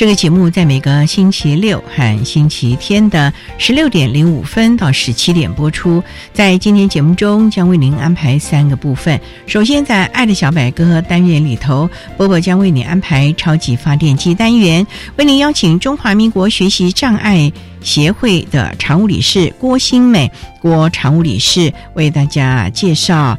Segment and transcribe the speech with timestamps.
[0.00, 6.02] 这个节目在每个星期六和星期天的十六点零五分到十七点播出。
[6.32, 9.20] 在今天节目中，将为您安排三个部分。
[9.46, 23.38] 首先，在“爱的小百科”单元里头，波波将为你安排“超级发电机”单元，为您邀请中华民国学习障碍协会的常务理事郭新美郭常务理事为大家介绍。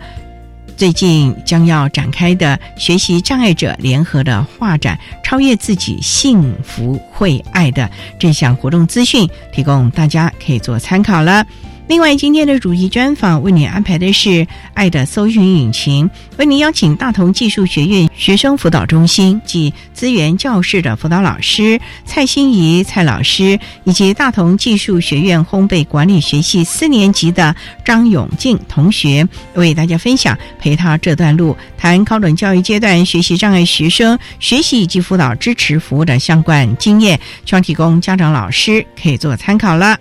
[0.82, 7.88] 最近将要展开的学习障碍者联合的画展“超越自己，幸福会爱”的
[8.18, 11.46] 这项活动资讯，提供大家可以做参考了。
[11.92, 39.98] 另外，今天的主题专访为你安排的是“爱的搜寻引擎”，为您邀请大同技术学院学生辅导中心及资源教室的辅导老师蔡心怡蔡老师，以及大同技术学院烘焙管理学系四年级的张永静同学，为大家分享陪他这段路，谈高等教育阶段学习障碍学生学习以及辅导支持服务的相关经验，希望提供家长老师可以做参考了。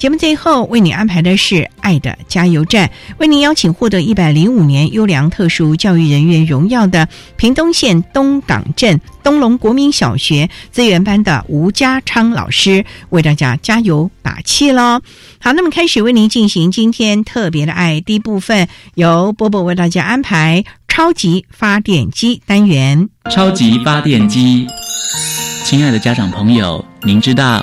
[0.00, 2.90] 节目最后为你安排的是“爱的加油站”，
[3.20, 7.06] 为您邀请获得一百零五年优良特殊教育人员荣耀的
[7.36, 15.02] 屏东县东港镇东龙国民小学资源班的吴家昌老师，为大家加油打气喽！
[15.38, 23.10] 好，那么开始为您进行今天特别的爱第一部分，由波波为大家安排超级发电机单元。
[23.30, 24.66] 超级发电机，
[25.62, 27.62] 亲爱的家长朋友，您知道？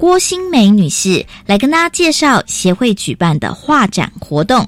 [0.00, 4.66] 郭新梅女士来跟大家介绍协会举办的画展活动，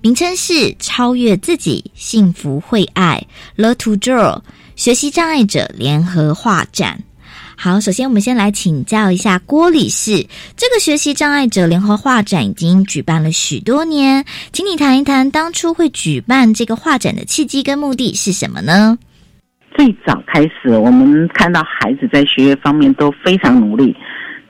[0.00, 3.22] 名称是“超越自己，幸福会爱
[3.56, 4.40] ”，The To Draw
[4.74, 7.00] 学习障碍者联合画展。
[7.54, 18.98] 好，首先我们先来请教一下郭理事，这个学习障碍者联合画展已经举办了许多年，请你谈一谈当初会举办这个画展的契机跟目的是什么呢？
[19.76, 23.94] 最早开始，我们看到孩子在学业方面都非常努力。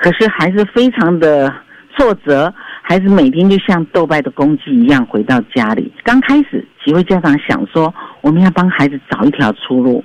[0.03, 1.49] 可是孩子非常的
[1.97, 2.53] 挫折，
[2.83, 5.93] 孩子每天就像斗败的公鸡一样回到家里。
[6.03, 10.05] 刚开始几位家长想说，我们要帮孩子找一条出路，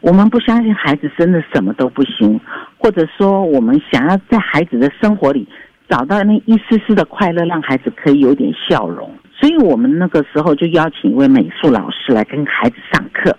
[0.00, 2.40] 我们不相信孩子真的什么都不行，
[2.76, 5.46] 或者说我们想要在孩子的生活里
[5.88, 9.08] 找到那一丝丝的快乐，让孩子可以有点笑容。
[9.38, 13.38] 所以我们那个时候就邀请一位美术老师来跟孩子上课。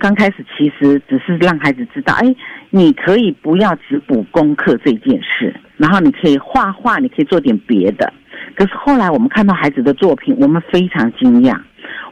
[0.00, 2.34] 刚开始其实只是让孩子知道，哎，
[2.70, 8.10] 你可以不要只补功课这件事，然后你可以画画，你可以做点别的。
[8.56, 11.54] 可是后来我们看到孩子的作品，我们非常惊讶。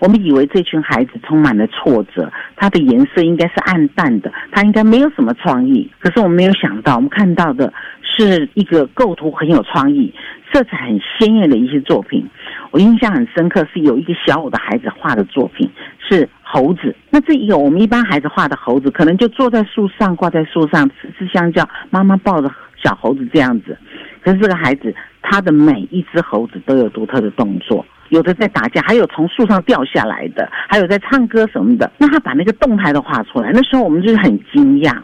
[0.00, 5.90] 我们以为这群孩子充满了挫折，他的颜色应该是暗淡的，他应该没有什么创意。
[5.98, 10.12] 可是我们没有想到，我们看到的是一个构图很有创意、
[10.52, 12.24] 色彩很鲜艳的一些作品。
[12.70, 15.70] 我印象很深刻，是有一个小五的孩子画的作品
[16.06, 16.28] 是。
[16.50, 22.50] 猴子，那这一个我们一般孩子画的猴子，可能就坐在树上，挂在树上吃吃香蕉，妈妈抱着
[22.82, 23.76] 小猴子这样子。
[24.24, 31.90] 可是这个孩子，他的每一只猴子都有独特的动作，有的在打架，还有从树上掉下来的，还有在唱歌什么的。
[31.98, 34.96] 那他把那个动态都画出来，那时候我们就是很惊讶。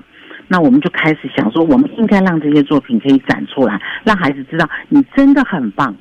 [0.49, 5.95] 那我们就开始想说，我们应该让这些作品可以展出来，让孩子知道你真的很棒。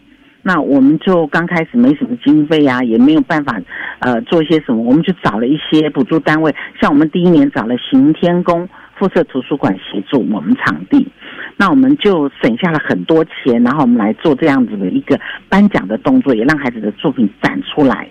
[0.46, 3.58] 那我们就刚开始没什么经费啊，也没有办法，
[4.04, 8.68] 呃，做一些什么，我们就找了一些补助单位，像我们第一年找了行天宫
[8.98, 11.08] 附设图书馆协助我们场地，
[11.56, 15.18] 那我们就省下了很多钱，然后我们来做这样子的一个
[15.48, 18.10] 颁奖的动作，也让孩子的作品展出来。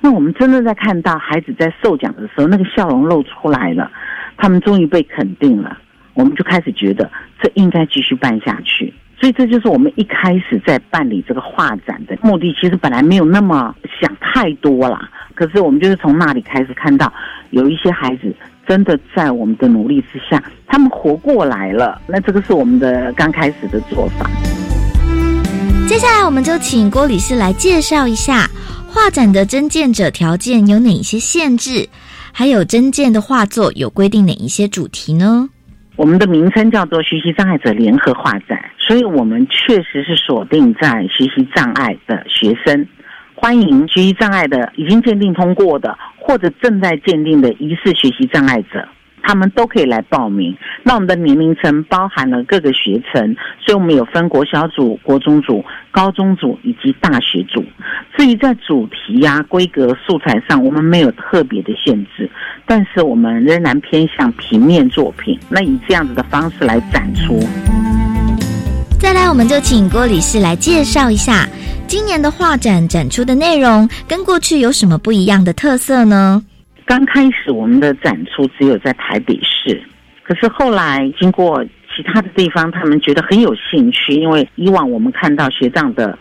[0.00, 3.90] 那我们真的在看到孩子在受奖的时候，那个笑容露出来了，
[4.36, 5.76] 他们终于被肯定了，
[6.14, 7.10] 我们就开始觉得
[7.40, 8.94] 这应该继续办下去。
[9.22, 12.52] 所以这就是我们一开始在办理这个画展的目的。
[12.60, 17.10] 其实本来没有那么想太多啦，可是我们就是从那里开始看到，
[17.50, 18.34] 有一些孩子
[18.66, 22.02] 真的在我们的努力之下，他们活过来了。
[22.08, 24.28] 那这个是我们的刚开始的做法。
[25.86, 28.50] 接下来我们就请郭理事来介绍一下
[28.88, 31.88] 画展的征件者条件有哪一些限制，
[32.32, 35.48] 还有征件的画作有规定哪一些主题呢？
[36.02, 42.84] 我们的名称叫做学习障碍者联合画展，所以我们确实是锁定在学习障碍的学生，
[43.36, 48.88] 欢迎学习障碍的已经鉴定通过的，或者正在鉴定的疑似学习障碍者。
[49.22, 50.56] 他们都可以来报名。
[50.82, 57.64] 那我们的年龄层包含了各个学程，所以我们有分国小组、国中组、高中组以及大学组。
[58.16, 62.30] 至于在主题呀、规格、素材上，我们没有特别的限制，
[62.66, 65.38] 但是我们仍然偏向平面作品。
[65.48, 67.40] 那以这样子的方式来展出。
[69.00, 71.48] 再来，我们就请郭理事来介绍一下
[71.88, 76.42] 今年的画展展出的内容跟过去有什么不一样的特色呢？
[76.92, 79.82] 刚开始我们的展出只有在台北市，
[80.22, 86.18] 可是后来经过其他的地方，他们觉得很有兴趣，因为以往我们看到学长的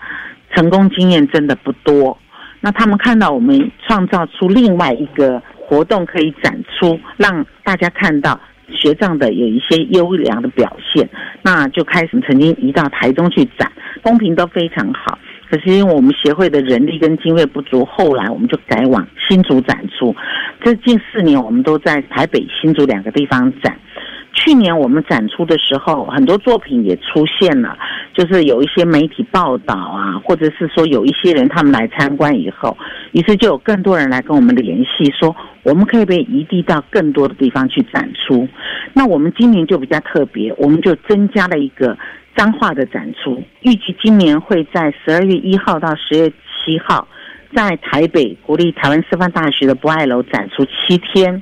[0.56, 2.18] 成功经验真的不多，
[2.62, 8.40] 那他们看到我们创造出另外一个活动可以展出，让大家看到
[8.70, 11.06] 学长的有一些优良的表现，
[11.42, 13.70] 那就开始曾经移到台中去展，
[14.02, 15.20] 风评都非常好。
[15.52, 20.16] 可是因为我们协会的人力跟经费不足，后来我们就改往新竹展出。
[20.64, 23.78] 这近四年，我们都在台北、新竹两个地方展。
[24.34, 27.78] 去年我们展出的时候，很多作品也出现了，
[28.14, 32.78] 就是有一些媒体报道啊，或者是说有一些人他们来参观以后，
[33.12, 38.48] 于是就有更多人来跟我们联系，说我们可以被移地到更多的地方去展出。
[38.94, 41.98] 那我们今年就比较特别，我们就增加了一个。
[42.36, 47.08] 脏话的展出，预计今年会在十二月一号到十月七号，
[47.56, 51.42] 在台北国立台湾师范大学的博爱楼展出七天。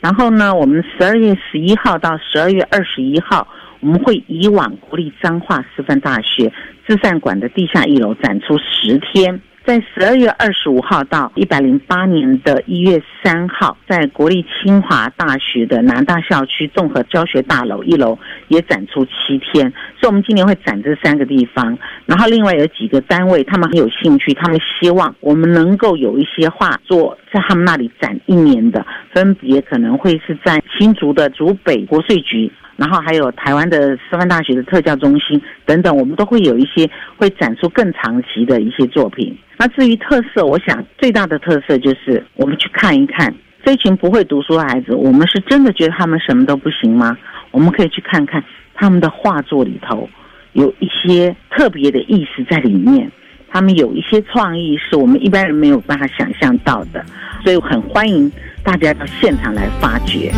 [0.00, 3.46] 然后呢，我们十二月十一号到十二月二十一号，
[3.80, 6.52] 我们会移往国立彰化师范大学
[6.86, 9.40] 自善馆的地下一楼展出十天。
[9.64, 18.18] 在十二月二十五号到一百零八年的一月三号，在国立清华大学的南大校区综合教学大楼一楼
[18.48, 21.78] 也展出七天，所以我们今年会展这三个地方。
[22.06, 28.84] 然后另外有几个单位，他们很有兴趣，他们希望我们能够有一些画作在他们那里展一年的，
[29.14, 32.50] 分别可能会是在新竹的竹北国税局。
[32.74, 39.38] 然后还有台湾的师范大学的特教中心等等，我们都会有一些会展出更长期的一些作品。
[39.56, 43.32] 那至于特色，我想最大的特色就是我们去看一看
[43.64, 47.16] 这群不会读书的孩子，我们是真的觉得他们什么都不行吗？
[47.52, 48.42] 我们可以去看看
[48.82, 50.08] 他们的画作里头
[50.54, 53.08] 有一些特别的意思在里面，
[53.48, 57.00] 他们有一些创意是我们一般人没有办法想象到的，
[57.44, 58.28] 所以很欢迎
[58.64, 60.32] 大家到现场来发掘。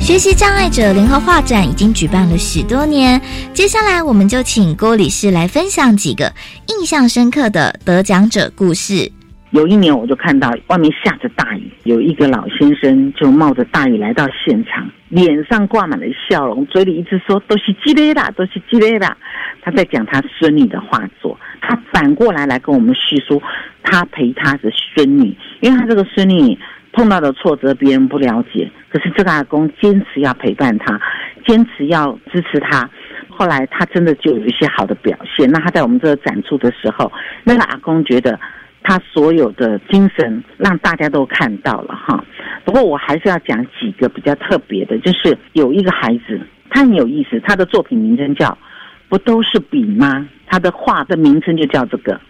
[0.00, 3.20] 学习障碍者联合画展已经举办了许多年，
[3.52, 6.32] 接下来我们就请郭理事来分享几个
[6.68, 9.12] 印象深刻的得奖者故事。
[9.50, 19.16] 有一年，我就看到外面下着大雨，有一个老先生就冒着大雨来到现场，脸上挂满了笑容，嘴里一直说“都是积累啦，都是积累啦”。
[19.62, 23.42] 他在讲他孙女的画作，他反过来来跟我们叙述
[23.82, 26.58] 他陪他的孙女，因为他这个孙女。
[26.92, 30.98] 碰到的挫折，别人不了解，可是这个阿公坚持要陪伴他，
[31.46, 32.88] 坚持要支持他。
[33.28, 35.46] 后来他真的就有一些好的表现。
[35.50, 37.12] 那他在我们这个展出的时候，
[37.44, 38.40] 那个阿公觉得
[38.86, 42.24] 他所有的精神让大家都看到了哈。
[42.64, 46.40] 不过我还是要讲几个比较特别的，就是有一个孩子，
[46.70, 48.56] 他很有意思，他的作品名称叫
[49.10, 52.20] “不都是笔吗？”他的画的名称就叫这个。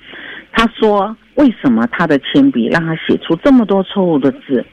[0.52, 1.14] 他说。
[1.36, 4.64] 为什么他的铅笔让他写出这么多错误的字，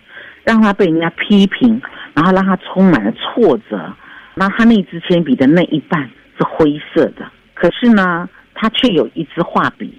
[0.46, 1.82] 让他被人家批评，
[2.14, 3.94] 然后让他充满了挫折？
[4.34, 9.94] 那他那支铅笔的那一半是灰色的，可是呢，他却有一支画笔，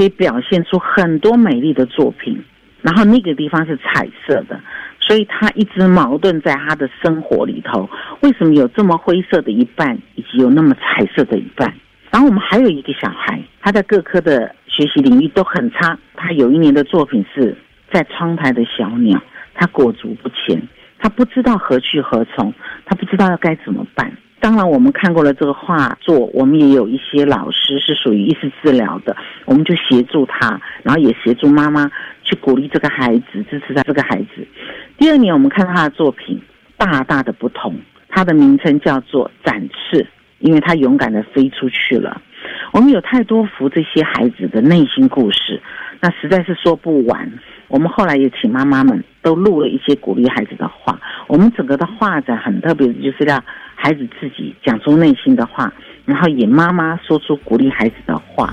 [0.00, 2.42] 可以表现出很多美丽的作品。
[2.80, 4.58] 然后那个地方是彩色的，
[4.98, 7.86] 所以他一直矛盾在他的生活里头。
[8.22, 11.74] 为什么有这么灰色的一半，以及有那么彩色的一半？
[12.10, 15.98] 然后我们还有一个小孩，他在各科的学习领域都很差。
[16.14, 17.54] 他有一年的作品是
[17.92, 20.58] 在窗台的小鸟，他裹足不前，
[20.98, 22.50] 他不知道何去何从，
[22.86, 24.10] 他不知道要该怎么办。
[24.40, 31.90] 当然，我们看过了这个画作，我们也有一些老师是属于意识治疗的，我们就协助他，然后也协助妈妈
[32.24, 34.46] 去鼓励这个孩子，支持他这个孩子。
[34.96, 36.40] 第二年，我们看到他的作品
[36.78, 37.76] 大大的不同，
[38.08, 40.02] 他的名称叫做《展翅》，
[40.38, 42.22] 因为他勇敢的飞出去了。
[42.72, 45.60] 我们有太多幅这些孩子的内心故事，
[46.00, 47.30] 那实在是说不完。
[47.68, 50.98] 我们后来也请妈妈们都录了一些鼓励孩子的话。
[51.28, 53.44] 我们整个的画展很特别的，就是让
[53.82, 55.72] 孩子自己讲出内心的话，
[56.04, 58.52] 然后也妈妈说出鼓励孩子的话。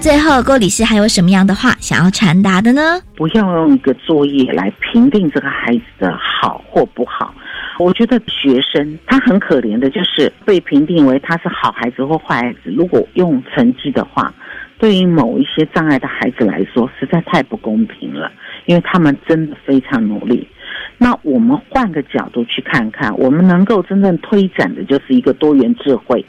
[0.00, 2.80] 最后，郭理师还有什么样的话想要传达的呢？
[3.14, 7.34] 不要用一个作业来评定这个孩子的好或不好。
[7.78, 12.58] 我觉得学生他很可怜的，就是被评定为他是好孩子或坏孩子。
[12.74, 14.32] 如果用成绩的话，
[14.78, 18.32] 对于某一些障碍的孩子来说，实在太不公平了，
[18.66, 20.48] 因为他们真的非常努力。
[21.02, 26.24] 那我们换个角度去看看，我们能够真正推展的就是一个多元智慧。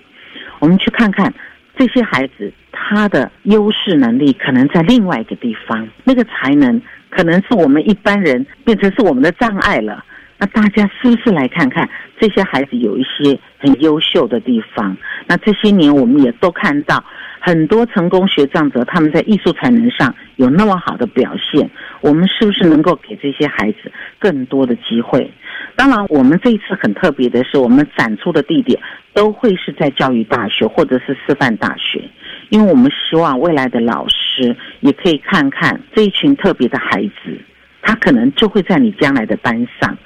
[0.58, 1.32] 我们去看看
[1.78, 10.04] 这些孩子，他的优势能力可能在另外一个地方，那个才能可能是我们一般人变成是我们的障碍了。
[10.40, 11.88] 那大家是不是来看看
[12.20, 14.98] 这些孩子有一些很优秀的地方？
[15.28, 17.04] 那这些年我们也都看到。
[17.46, 21.70] 很多成功学障者，他们在艺术才能上有那么好的表现，
[22.00, 25.30] 我们是不是能够给这些孩子更多的机会？
[25.76, 28.80] 当然，我们这一次很特别的是，我们展出的地点
[29.14, 32.02] 都会是在教育大学或者是师范大学，
[32.48, 37.38] 因为我们希望未来的老师也可以看看这一群特别的孩子，
[37.82, 39.98] 他可能就会在你将来的班上。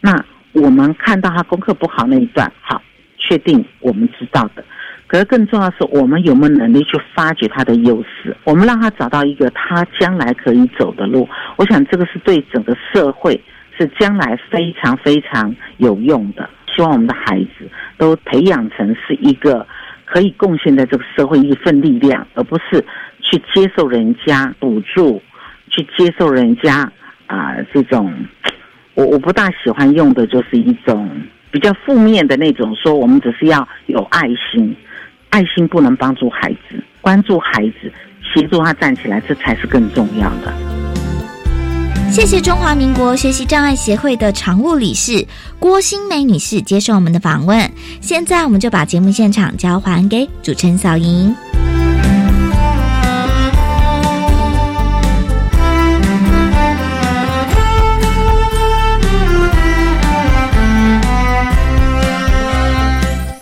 [0.00, 2.80] 那我们看到他功课不好那一段，好，
[3.18, 4.64] 确定我们知道的。
[5.14, 8.36] 可是更重要的是，我们有没有能力去发掘他的优势？
[8.42, 11.28] 我们让他找到一个他将来可以走的路。
[11.54, 13.40] 我想这个是对整个社会
[13.78, 16.50] 是将来非常非常有用的。
[16.66, 19.64] 希望我们的孩子都培养成是一个
[20.04, 22.84] 可以贡献在这个社会一份力量，而不是
[23.20, 25.22] 去接受人家补助，
[25.70, 26.90] 去接受人家
[27.28, 28.12] 啊这种。
[28.94, 31.08] 我我不大喜欢用的就是一种
[31.52, 34.76] 比较负面的那种，说我们只是要有爱心。
[35.34, 40.54] 爱心不能帮助孩子，关注孩子，协助他站起来，这才是更重要的。
[42.08, 45.26] 谢谢中华民国学习障碍协会的常务理事
[45.58, 47.68] 郭新梅女士接受我们的访问。
[48.00, 51.34] 现在，我们就把节目现场交还给主持人小莹。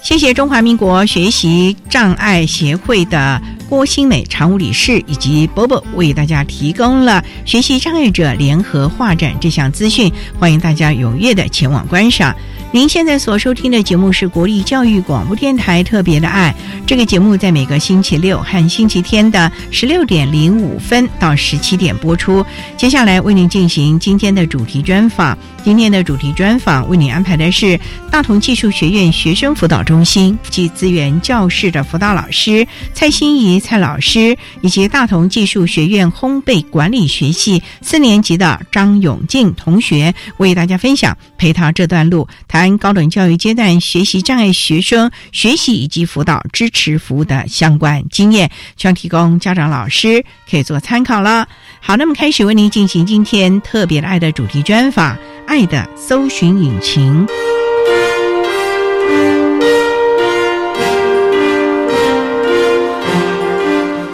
[0.02, 12.35] 谢谢中华民国学习障碍协会的郭新美常务理事以及波波为大家提供了学习障碍者联合画展这项资讯，欢迎大家踊跃的前往观赏。
[12.73, 16.54] 您现在所收听的节目是国立教育广播电台特别的爱。
[16.87, 22.44] 这个节目在每个星期六和星期天的十六点零五分到十七点播出。
[22.76, 25.38] 接下来为您进行今天的主题专访。
[25.64, 27.78] 今天的主题专访为您安排的是
[28.11, 42.76] 大同技术学院学生辅导中心及资源教室的辅导老师蔡心怡蔡老师，以及大同技术学院烘焙管理学系四年级的张永进同学，为大家分享陪他这段路谈。
[42.83, 51.47] 高等教育阶段学习障碍学生学习以及辅导支持服务的相关经验，希望提供家长老师可以做参考了。
[51.81, 55.14] 好，那么开始为您进行今天特别的爱的主题专访，
[55.46, 57.26] 《爱的搜寻引擎》，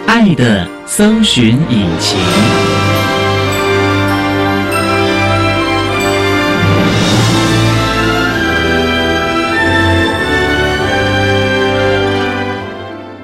[0.07, 2.78] 爱的搜寻引擎。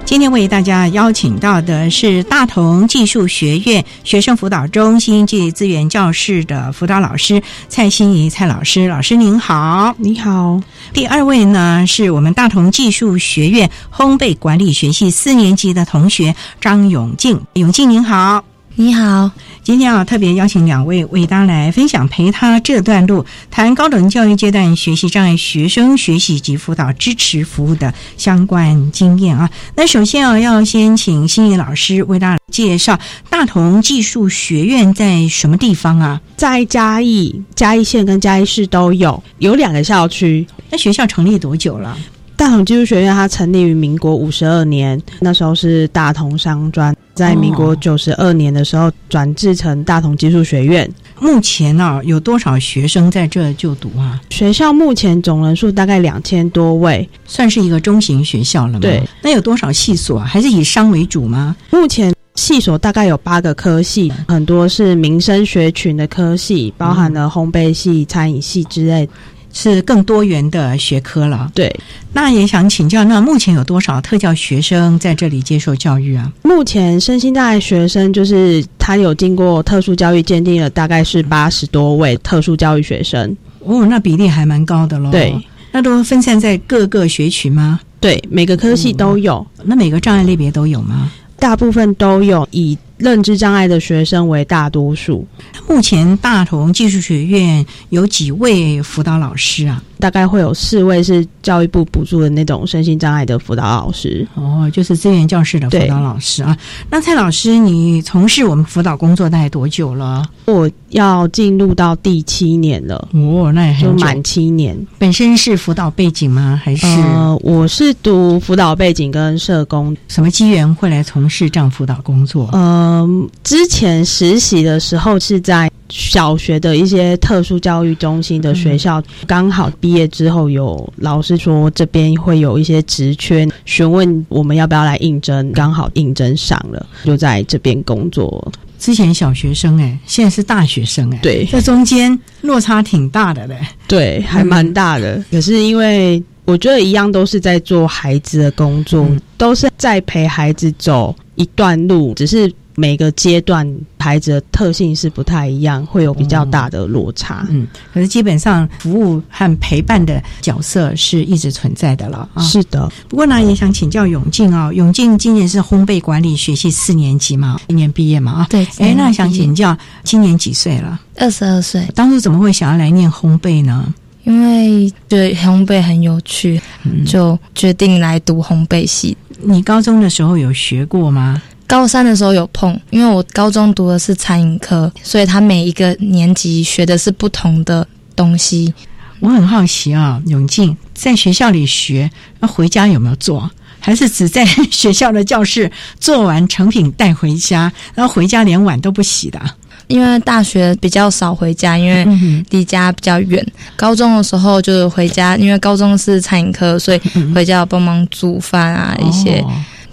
[0.05, 10.61] 今天为大家邀请到的是大同技术学院学生辅导中心及资源教室的辅导老师蔡欣怡蔡老师，老师您好，你好。
[10.93, 18.45] 第二位呢是我们大同技术学院烘焙管理学系四年级的同学张永静，永静您好。
[18.77, 19.31] 你好，
[19.65, 29.49] 今天啊，特别邀请两位为大家来分享陪他这段路，谈高等教育阶段学习障碍学生学习及辅导支持服务的相关经验啊。
[29.75, 36.21] 那首先啊，要先请心怡老师为大家介绍大同技术学院在什么地方啊？
[36.37, 40.45] 在嘉义、嘉义县跟嘉义市都有，有两个校区。
[40.69, 41.97] 那学校成立多久了？
[42.37, 50.89] 大同技术学院它成立于民国五十二年，那时候是大同商专，在民国九十二年的时候转制成大同技术学院。
[51.19, 54.19] 目前呢、有多少学生在这就读啊？
[54.29, 58.79] 学校目前总人数大概两千多位，算是一个中型学校了吗？
[58.81, 59.01] 对。
[59.21, 60.25] 那有多少系所啊？
[60.25, 61.55] 还是以商为主吗？
[61.71, 69.07] 目前系所大概有八个科系，很多是民生学群的科系，包含了烘焙系、餐饮系之类。
[69.55, 71.49] 是更多元的学科了。
[71.55, 71.73] 对，
[72.11, 76.29] 那也想请教，那目前有多少特教学生在这里接受教育啊？
[76.43, 83.35] 目前身心障碍学生就是他有经过特殊教育鉴定的，大概是八十多位特殊教育学生。
[83.61, 85.09] 哦，那比例还蛮高的喽。
[85.09, 85.33] 对，
[85.71, 87.79] 那都分散在各个学群吗？
[88.01, 89.45] 对，每个科系都有。
[89.63, 91.09] 那每个障碍类别都有吗？
[91.39, 95.27] 大部分都有，以认知障碍的学生为大多数。
[95.67, 99.83] 目前大同技术学院有几位辅导老师啊？
[100.05, 104.27] 大概会有四位是教育部补助的那种身心障碍的辅导老师。
[104.35, 106.55] 哦，就是资源教室的辅导老师啊。
[106.91, 110.23] 那蔡老师，你从事我们辅导工作大概多久了？
[110.45, 113.07] 我要进入到第七年了。
[113.13, 114.77] 哦，那也很就满七年。
[114.99, 116.61] 本身是辅导背景吗？
[116.63, 116.85] 还是？
[116.85, 119.97] 呃，我是读辅导背景跟社工。
[120.07, 122.47] 什么机缘会来从事这样辅导工作？
[122.53, 123.09] 呃，
[123.43, 138.51] 之前实习的时候是在小学的一些特殊教育中心的学校，刚好毕业之后有老师说这边会有一些职缺，询问我们要不要来应征，刚好应征上了，就在这边工作。
[138.77, 143.57] 之前小学生哎，现在是大学生哎，对，这中间落差挺大的嘞。
[143.87, 145.23] 对，还蛮大的。
[145.31, 152.51] 可是因为我觉得一样都是在做孩子的工作，都是在陪孩子走一段路，只是。
[152.75, 153.67] 每个阶段
[153.97, 157.43] 孩子的特性是不太一样，会有比较大的落差。
[157.49, 162.43] 嗯，可是基本上服务和陪伴的角色是一直存在的了啊。
[162.43, 168.47] 是的，不过呢，也想请教永进啊，永进今年是烘焙管理学系四年级嘛，今年毕业嘛啊。
[168.49, 168.67] 对。
[168.77, 170.99] 哎，那想请教，今年几岁了？
[171.17, 171.83] 二十二岁。
[171.95, 173.91] 当初怎么会想要来念烘焙呢？
[174.25, 176.59] 因为觉得烘焙很有趣，
[177.05, 179.15] 就决定来读烘焙系。
[179.41, 181.41] 你高中的时候有学过吗？
[181.67, 188.73] 高三的时候有碰，因为我高中读的是餐饮科，所以他每一个年级学的是不同的东西。
[189.19, 193.49] 我很好奇啊，永进在学校里学，那回家有没有做？
[193.79, 199.39] 还是只在学校的教室做完成品带回家，然后回家连碗都不洗的？
[199.87, 202.05] 因为大学比较少回家，因为
[202.49, 203.45] 离家比较远。
[203.75, 207.01] 高中的时候就是回家，因为高中是餐饮科，所以
[207.33, 209.43] 回家要帮忙煮饭啊，一些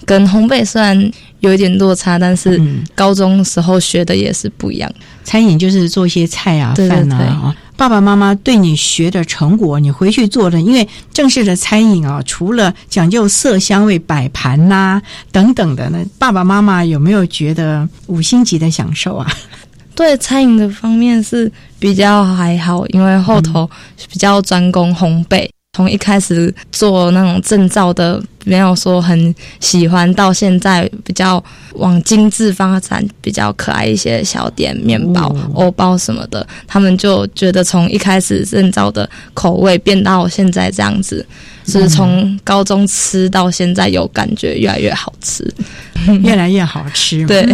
[0.04, 1.11] 跟烘焙虽然。
[1.42, 2.61] 有一点落差，但是
[2.94, 4.90] 高中时候学的也是不一样。
[5.22, 7.55] 餐饮就是做一些菜啊、饭啊。
[7.76, 15.02] 爸爸妈妈对你学的成果，你回去做的，因为正式的餐饮啊，除了讲究色香味、摆盘呐
[15.33, 19.26] 等等的，那爸爸妈妈有没有觉得五星级的享受啊？
[19.96, 21.50] 对餐饮的方面是
[21.81, 23.68] 比较还好，因为后头
[24.11, 25.48] 比较专攻烘焙。
[25.74, 31.42] 从一开始做那种证照的，没有说很喜欢，到现在比较
[31.76, 41.26] 往精致发展，比较可爱一些小点、面包、欧包什么的，他们就觉得从一开始证照的口味变到现在这样子，
[41.66, 45.53] 是从高中吃到现在有感觉越来越好吃，
[46.22, 47.27] 越来越好吃。
[47.27, 47.46] 对，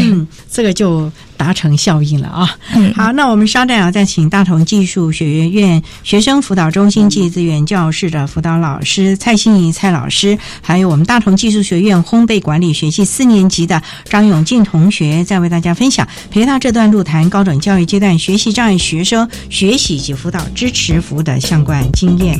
[0.50, 1.10] 这个就。
[1.38, 2.58] 达成效应了啊！
[2.96, 22.36] 好，那我们稍待啊，再请大同技术学院学生辅导中心暨资源教室的辅导老师蔡欣怡蔡老师，还有我们大同技术学院烘焙管理学系四年级的张永进同学，再为大家分享陪他这段路谈高等教育阶段学习障碍学生学习及辅导支持服务的相关经验。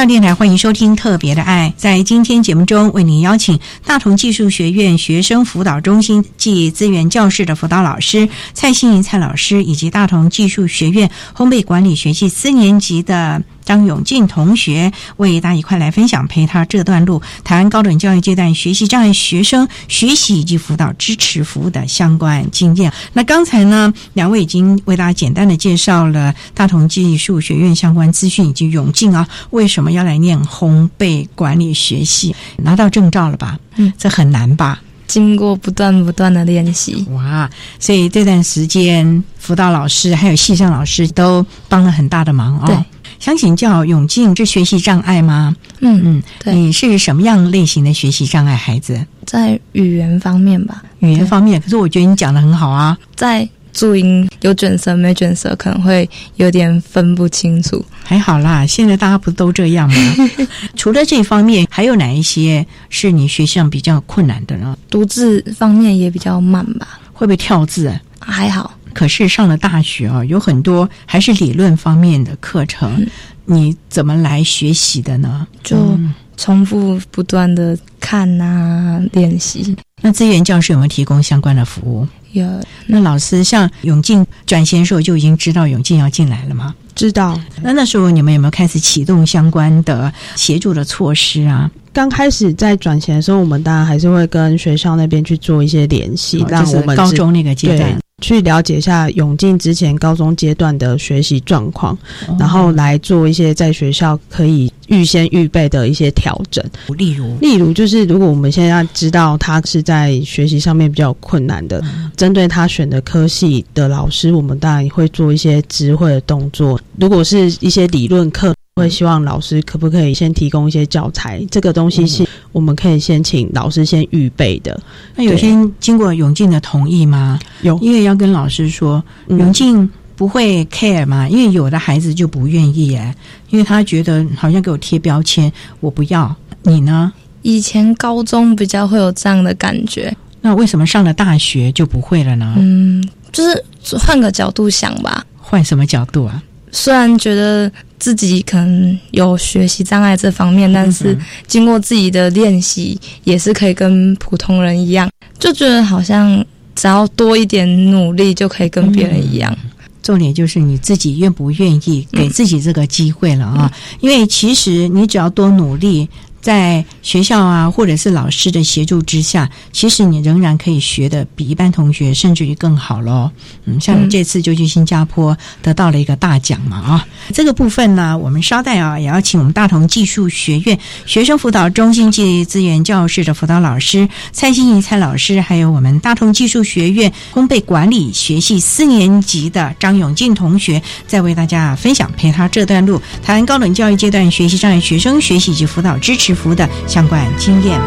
[0.00, 1.74] 教电台，欢迎收听《特别的爱》。
[1.78, 13.42] 在今天节目中，为您邀请大同技术学院学生辅导中心暨资源教室的辅导老师蔡欣怡蔡老师，以及大同技术学院烘焙管理学系四年级的。
[13.70, 22.92] 张永进同学为大家一块来分享陪他这段路台湾高等教育阶段学习障碍学生学习以及辅导支持服务的相关经验。
[23.12, 32.34] 那刚才呢，两位已经为大家简单的介绍了大同技术学院相关资讯以及永进啊，为什么要来念烘焙管理学系？
[32.56, 33.56] 拿到证照了吧？
[33.76, 34.80] 嗯，这很难吧？
[35.06, 37.48] 经过不断不断的练习，哇！
[37.78, 42.84] 所以这段时间辅导老师还有系上老师都帮了很大的忙哦。
[43.20, 45.54] 想请教永静，这学习障碍吗？
[45.80, 48.98] 嗯嗯，对，你是什么样类型的学习障碍孩子？
[49.26, 51.60] 在语言方面吧，语言方面。
[51.60, 52.96] 可是我觉得你讲的很好啊。
[53.14, 57.84] 在注音有卷舌没卷舌，可能会有点分不清楚。
[58.02, 59.96] 还好啦，现在大家不都这样吗？
[60.74, 64.76] 除了这方面，还有哪一些是你学习上比较困难的呢？
[64.88, 66.98] 读字方面也比较慢吧？
[67.12, 67.94] 会不会跳字？
[68.18, 68.72] 还好。
[68.94, 73.06] 可是上了大学啊，有很多还是理论方面的课程，
[73.44, 75.46] 你怎么来学习的呢？
[75.62, 75.98] 就
[76.36, 79.76] 重复不断的看啊，练习。
[80.02, 82.06] 那资源教室有没有提供相关的服务？
[82.32, 82.46] 有。
[82.86, 86.74] 那老师像永进转衔的时候就已经知道永进要进来了吗？
[86.94, 87.38] 知道。
[87.62, 91.70] 那那时候你们有没有开始启动相关的协助的措施啊？
[91.92, 101.96] 刚开始在转衔的时候，我们当然还是会跟学校那边去做一些联系，让我们高中那个阶段去了解一下永进之前高中阶段的学习状况，
[102.38, 106.64] 然后来做一些在学校可以预先预备的一些调整。
[106.96, 111.82] 例如，例如就是如果我们现在知道他是在学习上面比较困难的，
[112.16, 116.80] 针对他选的科系的老师，我们当然会做一些知会的动作。
[116.98, 118.54] 如果是一些理论课。
[118.80, 121.46] 会希望老师可不可以先提供一些教材？
[121.50, 124.80] 这个东西是我们可以先请老师先预备的。
[125.14, 127.38] 那有先经过永进的同意吗？
[127.62, 133.14] 有，因为要跟老师说，永进不会 care 嘛，因为有的孩子就不愿意哎，
[133.50, 136.34] 因为他觉得好像给我贴标签，我不要。
[136.62, 137.12] 你呢？
[137.42, 142.54] 以前高中比较会有这样的感觉，那为什么上了大学就不会了呢？
[142.58, 145.24] 嗯，就是换个角度想吧。
[145.38, 146.42] 换什么角度啊？
[146.70, 155.08] 虽然觉得自己可能有学习障碍这方面，但是经过自己的练习，也是可以跟普通人一样，
[155.38, 159.56] 就觉得好像只要多一点努力，就可以跟别人一样。
[160.02, 163.70] 重点就是你自己愿不愿意给自己这个机会了啊！
[164.00, 166.08] 因为其实你只要多努力。
[166.40, 173.30] 在学校啊，或者是老师的协助之下，其实你仍然可以学的比一般同学甚至于更好喽。
[173.66, 177.06] 嗯，像你这次就去新加坡得到了一个大奖嘛啊！
[177.34, 196.29] 这个部分呢，我们稍待啊，也要请我们大同技术学院学生辅导中心及资源教室的辅导老师蔡欣怡蔡老师，还有我们大同技术学院烘焙管理学系四年级的张永进同学，再为大家分享陪他这段路台湾高等教育阶段学习障碍学生学习及辅导支持。
[196.34, 197.80] 服的相关经验。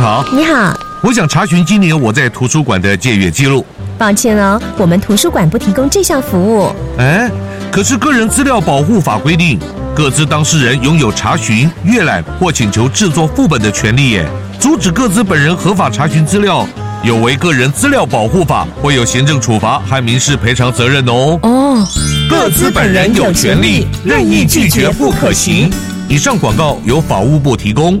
[0.00, 3.62] 好，你好，我想查询今年我在图书馆的借阅记录。
[3.98, 6.74] 抱歉哦，我们图书馆不提供这项服务。
[6.96, 7.30] 哎，
[7.70, 9.58] 可是个人资料保护法规定，
[9.94, 14.26] 各自当事人拥有查询、阅览或请求制作副本的权利耶。
[14.58, 16.66] 阻止各自本人合法查询资料，
[17.04, 21.38] 有违个人资料保护法，会有行政处罚和民事赔偿责任哦。
[21.42, 21.86] 哦，
[22.26, 25.70] 各自本人有权利任意拒绝不可行。
[26.08, 28.00] 以上广告由法务部提供。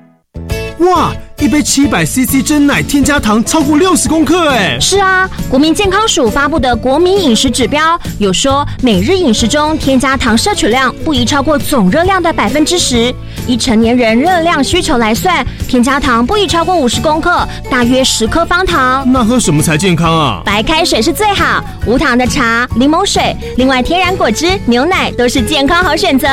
[0.81, 1.13] 哇！
[1.37, 13.13] 一杯七百 CC 真奶添加糖超过六十公克，哎，是啊，国民健康署发布的国民饮食指标有说，每日饮食中添加糖摄取量不宜超过总热量的百分之十。
[13.47, 19.03] 以成年人热量需求来算，添加糖不宜超过五十公克，大约十颗方糖。
[19.11, 20.41] 那喝什么才健康啊？
[20.45, 26.27] 白开水是最好，无糖的茶、柠檬水，另外天然果汁、牛奶都是健康好选择。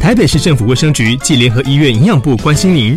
[0.00, 2.96] 台北市政府卫生局暨联合医院营养部关心您。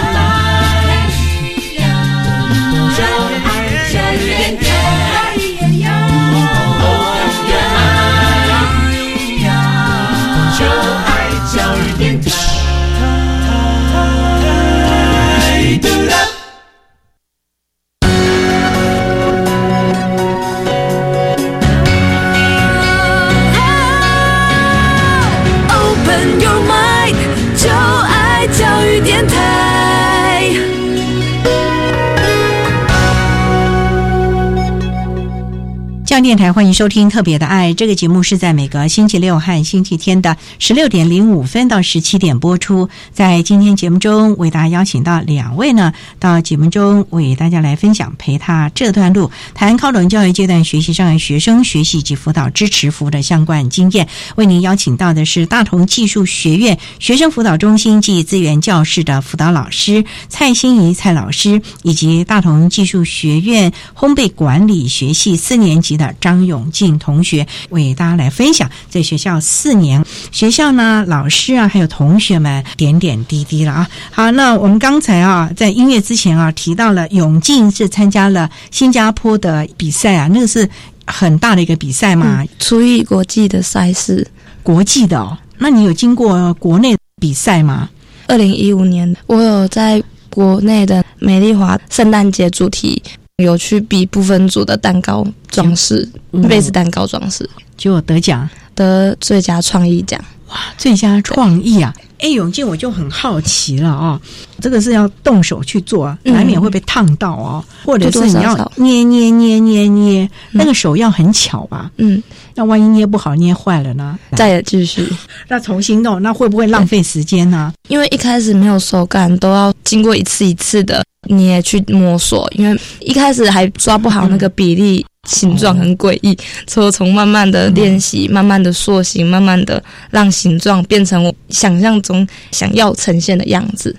[36.23, 42.87] 电台欢迎收听《特别的爱》这个节目，是在每个星期六和星期天的十六点零五分到十七点播出。
[43.11, 54.07] 在今天节目中，为大家邀请到两位呢，到节目中为大家来分享陪他这段路，谈高等教育阶段学习障碍学生学习及辅导支持服务的相关经验。
[54.35, 66.10] 为您邀请到的是大同技术学院学生辅导中心及资源教室的辅导老师蔡欣怡蔡老师，以及大同技术学院烘焙管理学系四年级的。
[66.19, 73.89] 张永进同学为大家来分享在学校四年学校呢老师啊还有同学们点点滴滴了啊。
[74.11, 80.67] 好，那我们刚才啊在音乐之前啊提到了永进是参加了新加坡的比赛啊，那个是
[81.05, 84.27] 很大的一个比赛嘛，初一国际的赛事，
[84.63, 85.37] 国际的哦。
[85.57, 87.89] 那你有经过国内比赛吗？
[88.27, 93.01] 二零一五年我有在国内的美丽华圣诞节主题。
[93.41, 96.07] 有去比部分组的蛋糕装饰，
[96.47, 100.19] 杯子蛋糕装饰，结果得奖，得最佳创意奖。
[100.49, 101.93] 哇，最佳创意啊！
[102.19, 104.19] 哎，永进，我就很好奇了啊，
[104.59, 111.89] 这个是要动手去做，难免会被烫到哦，或者是你要捏捏捏捏捏，那个手要很巧吧？
[111.97, 112.21] 嗯，
[112.55, 114.17] 那万一捏不好、捏坏了呢？
[114.35, 115.07] 再继续，
[115.47, 117.73] 那重新弄，那会不会浪费时间呢？
[117.87, 121.03] 因为一开始没有手感，都要经过一次一次的。
[121.29, 126.35] 捏去摸索，因为一开始还抓不好那个比例，形状很诡异。
[126.65, 133.95] 所以从慢慢的练习，慢慢的塑形，慢慢的让形状变成我想象中想要呈现的样子。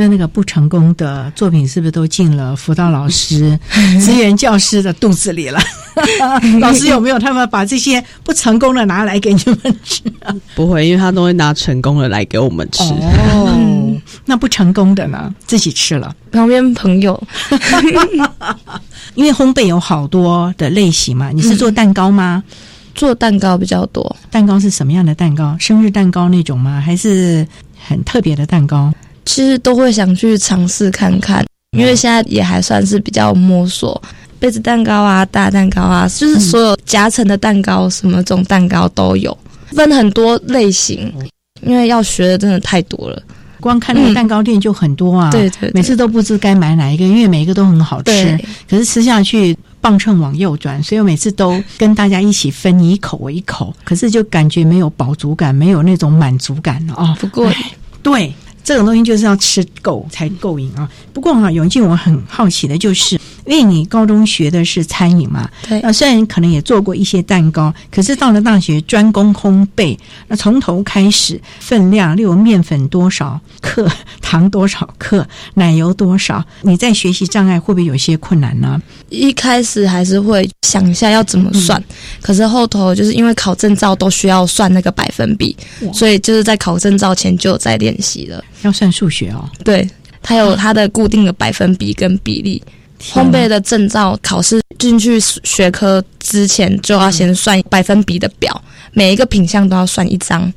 [0.00, 3.58] 那那个不成功的作品是不是都进了辅导老师、
[4.00, 5.60] 资源教师的肚子里了？
[6.58, 10.02] 老师有没有他们把这些不成功的拿来给你们吃？
[10.24, 12.82] 啊不会，因为他都会拿成功的来给我们吃。
[12.82, 15.34] 哦， 那不成功的呢？
[15.44, 16.16] 自己吃了。
[16.32, 17.22] 旁边朋友，
[19.14, 21.30] 因为烘焙有好多的类型嘛。
[21.30, 22.42] 你是做蛋糕吗？
[22.94, 24.16] 做蛋糕比较多。
[24.30, 25.54] 蛋糕是什么样的蛋糕？
[25.60, 26.80] 生日蛋糕那种吗？
[26.80, 27.46] 还是
[27.86, 28.90] 很特别的蛋糕？
[29.24, 31.44] 其实都会想去尝试看看，
[31.76, 34.00] 因为现在也还算是比较摸索。
[34.38, 39.36] 杯子蛋糕啊，大蛋糕啊，就是所有夹层的蛋糕，什么种蛋糕都有，
[39.72, 41.12] 分很多类型。
[41.62, 43.22] 因为要学的真的太多了，
[43.60, 45.30] 光看那个蛋糕店就很多啊。
[45.30, 48.40] 对对，每次都不知该买哪一个，因为每一个都很好吃。
[48.66, 57.14] 可是吃下去磅秤往右转，所以我每次都跟大家一起分，你一口我一口，可是就感觉没有饱足感，没有那种满足感了啊。
[57.20, 57.52] 不过，
[58.02, 58.32] 对。
[58.62, 60.88] 这种东西就是要吃够才够瘾啊！
[61.12, 78.80] 不过哈，永进，我很好奇的就是，因为你高中学的是餐饮嘛，对，那虽然可能也做过一些蛋糕，可是到了大学专攻烘焙，那从头开始，分量例如面粉多少克，糖多少克，奶油多少，你在学习障碍会不会有些困难呢？
[79.08, 81.82] 一开始还是会想一下要怎么算，
[82.20, 85.56] 可是后头就是因为考证照都需要算那个百分比，
[85.92, 88.44] 所以就是在考证照前就有在练习了。
[88.62, 89.88] 要算数学哦，对，
[90.22, 92.62] 它有它的固定的百分比跟比例。
[93.02, 100.52] 烘焙的证照考试进去学科之前，就要先算百分比的表，每一个品相都要算一张，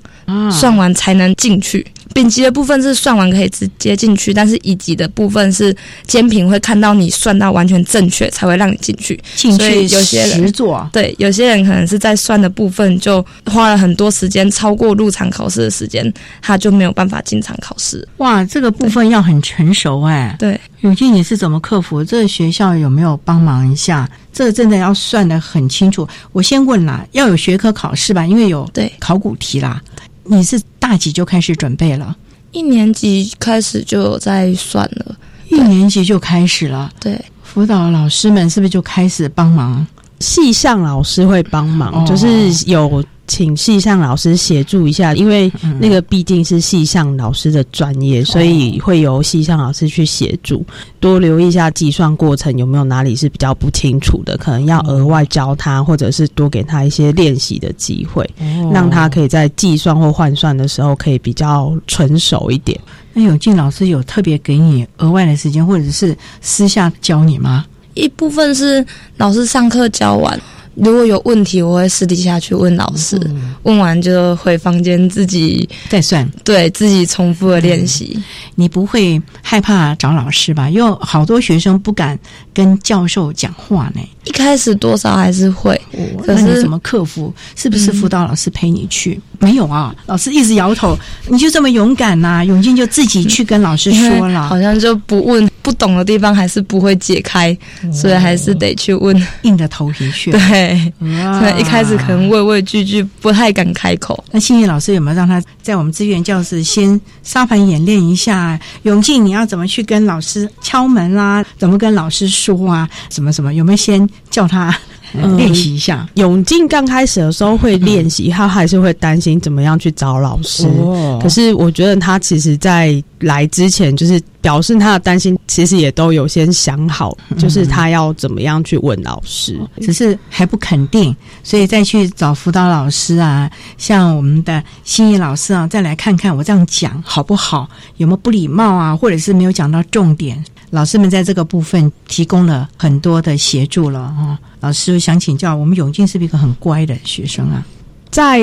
[0.52, 1.88] 算完才能进去。
[2.14, 9.20] 丙级的部分是算完可以直接进去，但是乙级的部分是监评会看到你算到完全正确才会让你进去。
[9.36, 18.08] 进去有些人实做，对，有些人可能是在算的部分就花了很多时间，超过入场考试的时间，他就没有办法进场考试。
[18.18, 20.36] 哇，这个部分要很成熟哎。
[20.38, 22.04] 对，永进你是怎么克服？
[22.04, 24.10] 这个学校有没有帮忙一下？
[24.32, 26.08] 这个真的要算得很清楚。
[26.32, 28.26] 我先问啦，要有学科考试吧？
[28.26, 29.82] 因为有对考古题啦。
[30.26, 32.16] 你是大几就开始准备了？
[32.52, 35.16] 一年级开始就有在算了，
[35.50, 36.92] 一年级就开始了。
[37.00, 39.86] 对，辅导老师们是不是就开始帮忙？
[40.20, 50.66] 系上老师会帮忙，哦就是有请系上老师协助一下，因为那个毕竟是系上老师的专业，所以会由系上老师去协助，
[51.00, 62.80] 多留意一下计算过程有没有哪里是比较不清楚的，可能要额外教他，或者是多给他一些练习的机会，哦让他可以在计算或换算的时候可以比较纯熟一点。
[63.14, 67.66] 那永进老师有特别给你额外的时间，或者是私下教你吗？
[67.94, 68.84] 一部分是
[69.18, 70.40] 老师上课教完，
[70.76, 73.20] 如果有问题，我会私底下去问老师，
[73.64, 78.18] 问完就回房间自己再算，对自己重复的练习。
[78.56, 80.70] 你不会害怕找老师吧？
[80.70, 82.18] 因为好多学生不敢
[82.54, 84.02] 跟教授讲话呢。
[84.26, 85.80] 一开始多少还是会，
[86.26, 87.34] 可是怎么克服？
[87.58, 89.20] 是不是辅导老师陪你去？
[89.38, 90.98] 没有啊，老师一直摇头。
[91.28, 94.48] 你就这么勇敢呐、永进就自己去跟老师说了。
[94.48, 97.56] 好像就不问不懂的地方还是不会解开，
[97.92, 100.32] 所以还是得去问，硬着头皮去。
[100.32, 104.24] 对，所以一开始可能畏畏惧惧，不太敢开口。
[104.32, 108.58] 那幸运老师有没有让他在我们资源教室先沙盘演练一下？
[108.84, 112.90] 永进，你要怎么去跟老师敲门啦、怎么跟老师说啊？
[113.10, 113.54] 什么什么？
[113.54, 114.76] 有没有先叫他
[115.14, 116.08] 呃练习一下？
[116.16, 120.68] 永进刚开始的时候会练习，他还是会担心怎么样去找老师。
[120.68, 129.58] 哦可是我觉得他其实在来之前，就是表示他的担心，其实也都有先想好，就是他要怎么样去问老师。
[129.80, 140.44] 只是还不肯定，所以再去找辅导老师啊，像我们的心怡老师啊，再来看看我这样讲好不好，有没有不礼貌啊，或者是没有讲到重点。
[140.74, 144.36] 老师们在这个部分提供了很多的协助了哦。
[144.60, 147.64] 老师想请教，我们永进是不是一个很乖的学生啊？
[148.10, 148.42] 在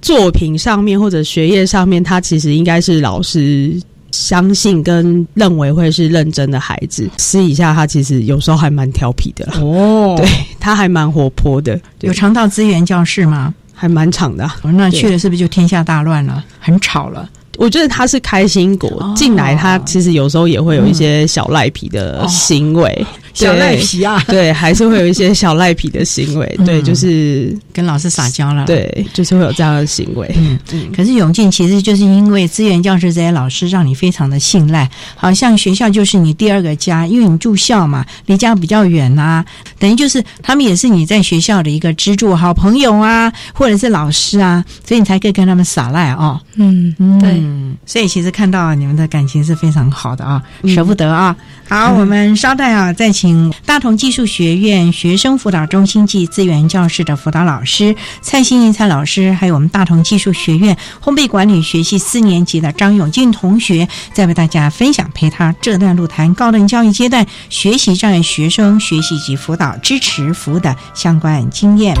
[0.00, 3.78] 作品上面或者学业上面，他其实应该是老师
[4.10, 7.06] 相信跟认为会是认真的孩子。
[7.18, 10.26] 私底下他其实有时候还蛮调皮的啦哦 对
[10.58, 13.52] 他还蛮活泼的，有常到资源教室吗？
[13.74, 16.42] 还蛮长的啊、哦那去了是不是就天下大乱了？
[16.58, 17.28] 很吵了。
[17.58, 23.06] 我觉得他是开心果，进来他其实有时候也会有一些小赖皮的行为，
[23.44, 30.90] 小赖皮啊 对，还是会有一些小赖皮的行为，对，就是跟老师撒娇了，对，就是会有这样的行为，嗯嗯。
[30.94, 39.44] 可是永进其实就是因为资源教师这些老师让你非常的信赖，好像学校就是你第二个家，因为你住校嘛，离家比较远呐、
[39.78, 46.40] 等于就是他们也是你在学校的一个支柱好朋友啊，或者是老师啊，所以你才可以跟他们撒赖哦。
[46.56, 47.30] 嗯，对。
[47.32, 51.36] 嗯，所以其实看到你们的感情是非常好的啊，嗯舍不得啊。
[51.68, 53.27] 好，我们稍待啊，再请
[53.64, 71.96] 大同技术学院学生辅导中心暨资源教室的辅导老师蔡欣怡蔡老师，还有我们大同技术学院烘焙管理学系四年级的张永进同学，在为大家分享陪他这段路谈高等教育阶段学习障碍学生学习及辅导支持服务的相关经验。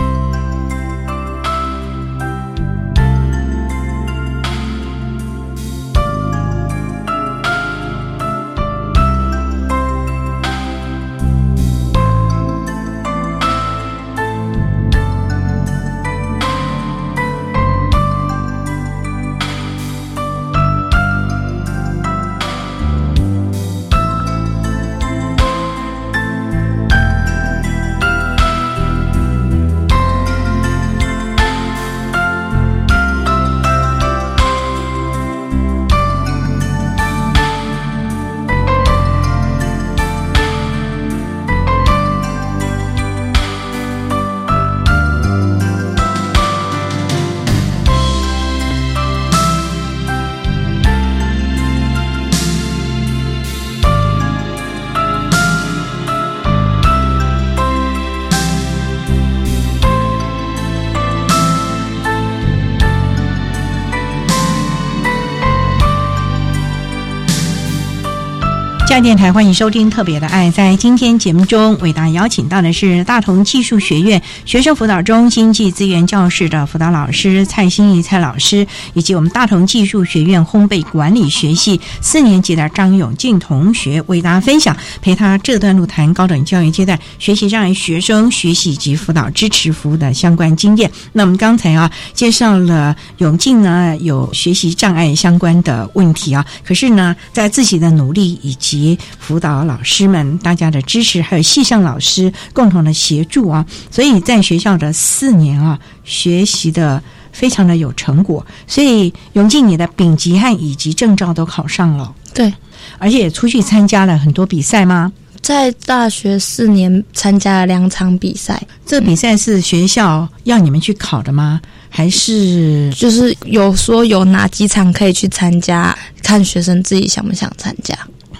[69.00, 70.48] 电台，欢迎收听《特别的爱》。
[70.52, 90.90] 在今天节目中，为大家邀请到的是大同技术学院学生辅导中心暨资源教室的辅导老师蔡心怡蔡老师，以及我们大同技术学院烘焙管理学系四年级的张永进同学，为大家分享陪他这段路谈高等教育阶段学习障碍学生学习及辅导支持服务的相关经验。
[91.12, 98.87] 那我们刚才啊介绍了永进呢有学习障碍相关的问题啊，可是呢在自己的努力以及
[99.18, 108.46] 辅导老师们大家的支持，还有系上老师共同的协助啊，所以在学校的四年啊，学习的非常的有成果。
[108.66, 112.52] 所以永进你的丙级和乙级证照都考上了，对，
[112.98, 115.12] 而且也出去参加了很多比赛吗？
[115.40, 121.60] 在大学四年参加了两场比赛，这比赛是学校要你们去考的吗？
[121.88, 127.96] 还是就是有说有哪几场可以去参加，看学生自己想不想参加。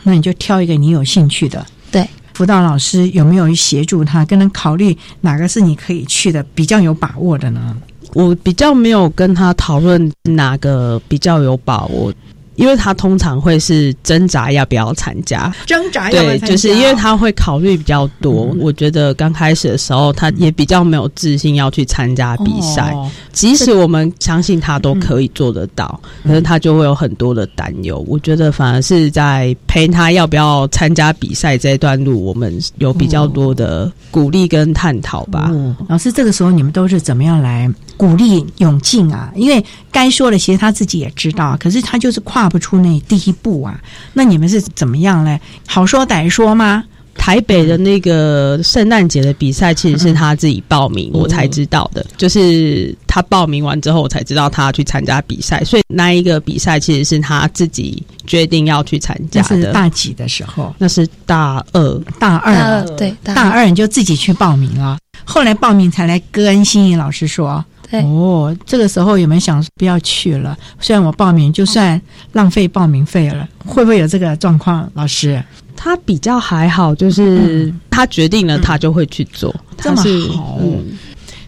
[0.08, 1.66] 那你就挑一个你有兴趣的。
[1.92, 7.76] 对，辅导老师有没有协助他，跟他考虑哪个是你可以去的，比较有把握的呢？
[8.14, 12.10] 我比较没有跟他讨论哪个比较有把握。
[12.58, 18.52] 因为他通常会是挣扎要不要参加，挣扎要不要参加，对，就是因为他会考虑比较多。
[18.58, 22.92] 我觉得刚开始的时候，他也比较没有自信要去参加比赛，
[23.32, 28.04] 即使我们相信他都可以做得到，可是他就会有很多的担忧。
[28.08, 35.48] 我觉得反而是在陪他要不要参加比赛这一段路，我们有比较多的鼓励跟探讨吧。
[35.88, 39.30] 老师，这个时候你们都是怎么样来鼓励永进啊？
[39.36, 42.47] 因为该说的其实他自己也知道，可是他就是跨。
[42.48, 43.80] 不出那第一步啊？
[44.12, 45.40] 那你们是怎么样嘞？
[45.66, 46.84] 好说歹说吗？
[47.16, 52.06] 台北的那个圣诞节的比赛其实是他自己报名，我才知道的。
[52.16, 55.62] 就是他报名完之后，我才知道他要去参加比赛。
[55.64, 59.48] 所以那一个比赛其实是他自己决定要去参加的。
[59.48, 60.72] 是大几的时候？
[60.78, 64.96] 那是大二，大二对，大二你就自己去报名了。
[65.24, 67.64] 后来报名才来跟心怡老师说。
[67.90, 70.56] 哦，这个时候有没有想不要去了？
[70.78, 72.00] 虽然我报名，就算
[72.32, 74.90] 浪费报名费了，会不会有这个状况？
[74.94, 75.42] 老师，
[75.74, 80.02] 他比较还好，就是他决定了，他就会去做，这么
[80.34, 80.58] 好。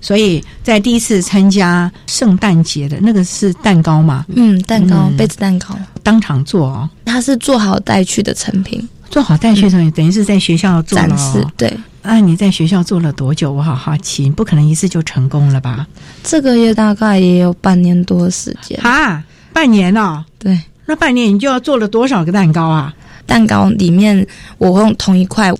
[0.00, 4.24] 所以在第一次参加圣诞节的那个是蛋糕嘛？
[4.34, 6.88] 嗯，蛋糕杯子蛋糕，当场做哦。
[7.04, 11.70] 他是做好带去的成品，做好带去成品，等于是在学校做展示，对。
[12.02, 13.52] 那你在学校做了多久？
[13.52, 15.86] 我好好奇，不可能一次就成功了吧？
[16.22, 19.22] 这个月大概也有半年多的时间哈，
[19.52, 20.24] 半年哦。
[20.38, 22.94] 对，那半年你就要做了多少个蛋糕啊？
[23.26, 24.26] 蛋糕里面
[24.58, 25.52] 我会用同一块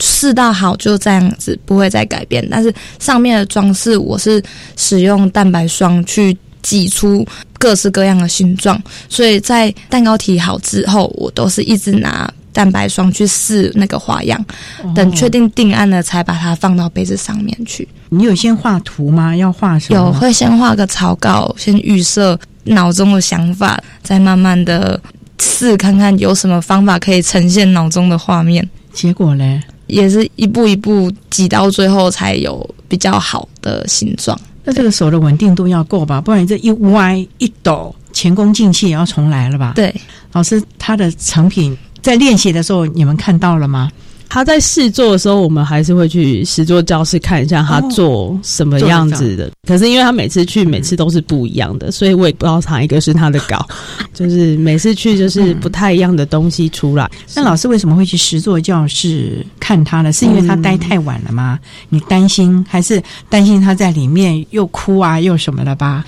[0.00, 2.46] 试到好就这样子，不会再改变。
[2.48, 4.42] 但是上面的装饰我是
[4.76, 7.26] 使用蛋白霜去挤出
[7.58, 12.32] 各式各样的形状，所以在蛋糕体好之后，我都是一直拿。
[12.58, 14.44] 蛋白霜去试那个花样，
[14.92, 17.86] 等确定定案了，才把它放到杯子上面去。
[18.08, 19.36] 你有先画图吗？
[19.36, 20.00] 要画什么？
[20.00, 25.00] 有，会先画个草稿，先预设脑中的想法，再慢慢的
[25.40, 28.68] 试看看有什么方法可以呈现脑中的画面。
[28.92, 34.36] 结果呢，也是一步一步挤到最后才有比较好的形状。
[34.64, 36.20] 那这个手的稳定度要够吧？
[36.20, 39.74] 不然这一歪一抖，前功尽弃也要重来了吧？
[39.76, 39.94] 对，
[40.32, 41.78] 老师他的成品。
[42.02, 43.90] 在练习的时候，你们看到了吗？
[44.30, 49.50] 他在试做的时候，我们还是会去试做教室看一下他做什么样子的。
[49.66, 53.66] 可是因为他每次去，每次都是不一样的，所以我也不知道哪一个是他的稿。
[54.12, 57.10] 就是每次去，就是不太一样的东西出来。
[57.34, 60.12] 那老师为什么会去实做教室看他呢？
[60.12, 61.58] 是因为他待太晚了吗？
[61.88, 66.04] 你担心，还是担心他在里面又哭啊，又什么了吧？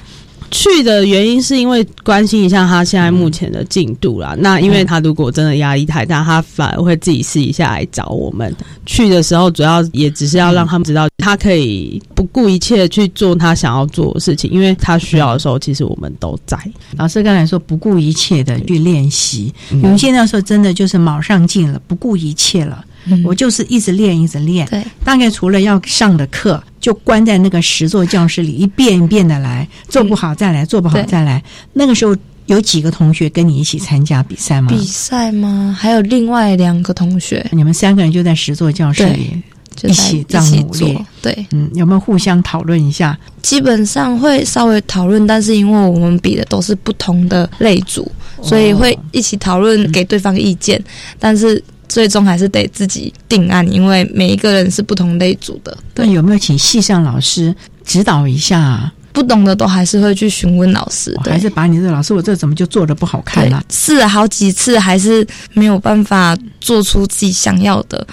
[0.50, 4.34] 去的原因是因为关心一下他现在目前的进度啦。
[4.38, 8.54] 那因为他如果真的压力太大，他反而会自己试一下来找我们。
[8.84, 16.58] 去的时候主要也只是要让他们知道，他可以不顾一切去做他想要做的事情，因为他需要的时候，其实我们都在。
[16.96, 22.84] 老师刚才说不顾一切的去练习，永现那时候真的就是卯上劲了，不顾一切了。
[23.24, 24.66] 我就是一直练，一直练。
[24.68, 31.42] 对，大概除了要上的课，就关在那个十座教室里，一遍一遍的来，做不好再来，做不好再来。
[31.72, 34.68] 那个时候有几个同学跟你一起参加比赛吗？
[34.68, 35.76] 比赛吗？
[35.78, 39.42] 还有另外两个同学，你们三个人就在十座教室里
[39.82, 40.98] 一起这样努力。
[41.22, 43.18] 对，嗯，有没有互相讨论一下？
[43.40, 48.10] 基本上会稍微讨论，但是因为我们比的都是不同的类组，
[48.42, 50.82] 所以会一起讨论，给对方意见，
[51.18, 51.62] 但是。
[51.90, 55.76] 最终还是得自己定案，因为每一个人是不同类组的。
[55.92, 58.90] 对，有没有请系上老师指导一下？
[59.12, 63.60] 不懂的都还是会去询问老师，还是把你这老师，我这怎么就做的不好看了？
[63.68, 68.06] 试了好几次，还是没有办法做出自己想要的。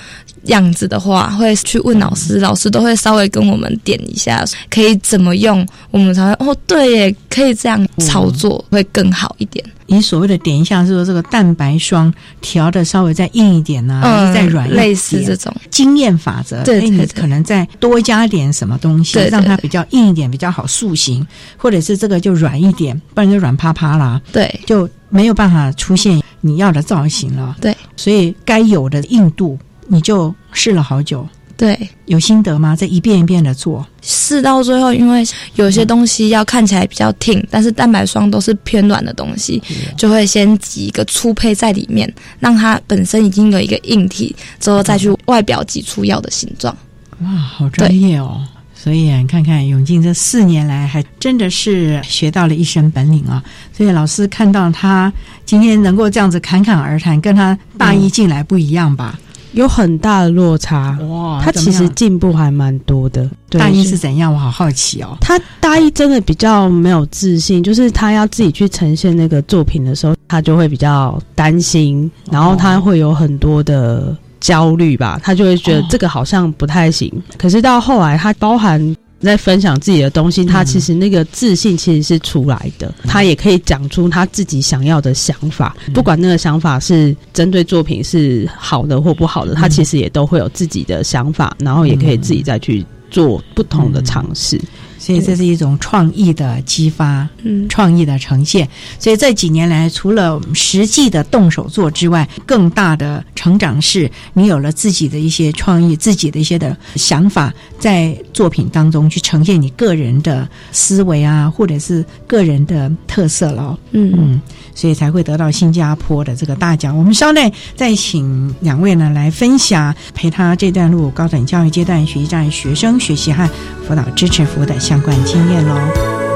[0.47, 9.63] 样子的话，会去问老师，老师都会稍微跟我们点一下，可以怎么用，我们才会哦，对耶，可以这样操作会更好一点。
[9.89, 14.01] 你所谓的点一下，是说这个蛋白霜调的稍微再硬一点呢，
[14.35, 16.61] 再软一点，类似这种经验法则。
[16.63, 21.25] 对，你可能再多加点什么东西，让它比较硬一点，比较好塑形，
[21.55, 24.21] 或者是这个就软一点，不然就软趴趴啦。
[24.33, 27.55] 对，就没有办法出现你要的造型了。
[27.61, 29.57] 对，所以该有的硬度。
[29.88, 32.75] 你就试了好久，对，有心得吗？
[32.75, 35.25] 这一遍一遍的做，试到最后，因为
[35.55, 39.61] 有些东西要看起来比较挺，但是蛋白霜都是偏软的东西，
[39.97, 46.75] 就会先挤一个粗胚在里面，让它本身已经有一个硬体，之后再去外表挤出药的形状。
[47.21, 48.41] 哇，好专业哦！
[48.75, 53.43] 所以你看看永进这四年来，还真的是学到了一身本领啊！
[53.75, 55.11] 所以老师看到他
[55.43, 59.19] 今天能够这样子侃侃而谈，跟他大一进来不一样吧？
[59.58, 61.41] 有很大的落差哇！
[61.43, 63.30] 他其实进步还蛮多的。
[63.49, 64.32] 大一是怎样？
[64.32, 65.18] 我好好奇哦。
[65.20, 77.12] 他大一真的比较没有自信，就是他要自己去呈现那个作品的时候，他就会比较担心，然后他会有很多的焦虑吧，他就会觉得这个好像不太行。
[77.38, 78.95] 可是到后来，他包含。
[79.20, 94.59] 在分享自己的东西，他其实那个自信其实是出来的，他也可以讲出他自己想要的想法，不管那个想法是针对作品是好的或不好的，他其实也都会有自己的想法，然后也可以自己再去做不同的尝试。
[95.08, 98.68] 所以这是一种创意的激发，嗯，创意的呈现。
[98.99, 113.80] 所以这几年来，除了实际的动手做之外，更大的成长是你有了自己的一些创意，自己的一些的想法，在作品当中去呈现你个人的思维啊，或者是个人的特色了。
[113.91, 114.41] 嗯嗯，
[114.76, 116.97] 所以才会得到新加坡的这个大奖。
[116.97, 123.49] 我们稍待再请两位呢来分享陪他这段路高等教育阶段学习障碍学生学习和
[123.88, 124.96] 辅导支持服务的相。
[124.97, 126.26] 相关经验喽。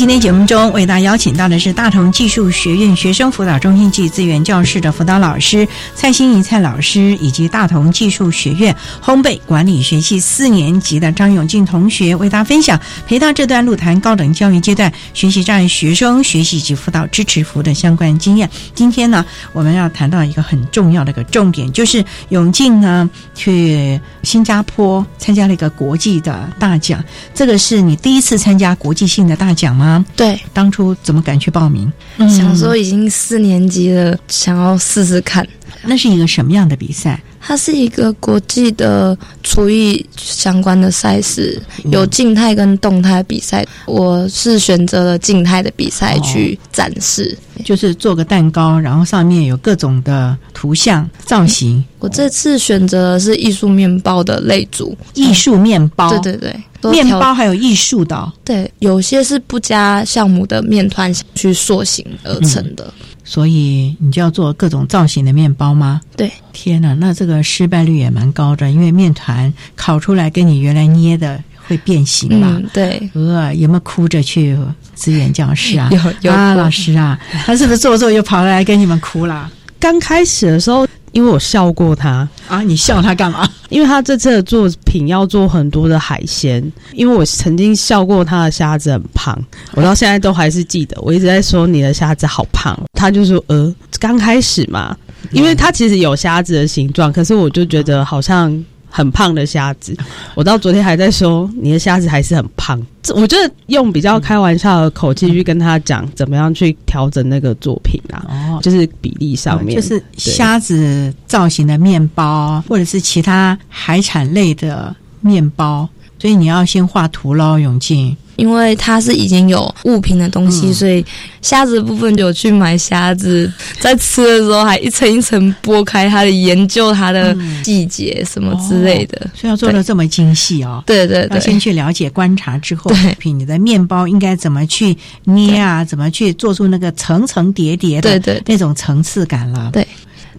[0.00, 8.74] 今天节目中，为大家邀请到的是大同技术学院学生辅导中心暨资源教室的辅导老师蔡欣怡蔡老师，以及大同技术学院
[9.04, 18.48] 烘焙管理学系四年级的张永进同学，为大家分享陪他这段路谈高等教育阶段学习障碍学生学习及辅导支持服务的相关经验。
[18.74, 19.22] 今天呢，
[19.52, 29.76] 我们要谈到一个很重要的一个重点，就是永进呢去新加坡参加了一个国际的大奖，这个是你第一次参加国际性的大奖。
[29.76, 29.89] 吗？
[30.14, 31.90] 对，当初怎么敢去报名？
[32.18, 35.46] 想说已经四年级了，想要试试看。
[35.82, 37.18] 那是一个什么样的比赛？
[37.40, 43.66] 它是一个国际的厨艺相关的赛事，有静态跟动态比赛。
[43.86, 51.82] 我是选择了静态的比赛去展示，就是做个蛋糕，然后上面有各种的图像造型。
[51.98, 56.10] 我这次选择的是艺术面包的类组，艺术面包。
[56.10, 56.54] 对对对。
[56.90, 62.92] 面包还有艺术的，对，有些是不加酵母的面团去塑形而成的，
[63.24, 66.00] 所以你就要做各种造型的面包吗？
[66.16, 72.60] 对，天哪，那这个失败率也蛮高的，因为面团烤出来跟你原来捏的会变形吧？
[72.72, 74.56] 对，呃，有没有哭着去
[74.94, 75.90] 支援教室啊？
[75.92, 79.50] 有有啊，老师啊，他是不是做做又跑来跟你们哭了？
[79.78, 80.86] 刚开始的时候。
[81.12, 83.48] 因为我笑过他啊，你笑他干嘛？
[83.68, 86.60] 因为他这次的作品要做很多的海鲜。
[86.92, 89.38] 因为我曾经笑过他的虾子很胖，
[89.74, 91.00] 我到现在都还是记得。
[91.00, 94.96] 我一直在说你的虾子好胖，他就说呃，刚开始嘛，
[95.30, 98.52] 因为他其实有虾子的形状，可是我就觉得好像
[98.90, 99.96] 很胖的虾子。
[100.34, 115.88] 我到昨天还在说你的虾子还是很胖，这我觉得用比较开玩笑的口气去跟他讲怎么样去调整那个作品啊，哦，就是比例上面，就是虾子造型的面包，或者是其他海产类的面包，
[116.18, 118.16] 所以你要先画图喽，永进。
[118.40, 120.74] 因为它是已经有物品的东西，嗯。
[120.74, 121.04] 所以
[121.42, 130.82] 虾子的部分有去买虾子，在吃的时候还一层一层剥开它的，研究它的季节什么之类的，所以要做的这么精细哦。
[130.86, 133.14] 对对对，要先去了解、观察之后，对。
[133.20, 138.42] 品你的面包应该怎么去捏啊，怎么去做出那个层层叠叠的对对。
[138.46, 139.70] 那种层次感了。
[139.72, 139.86] 对，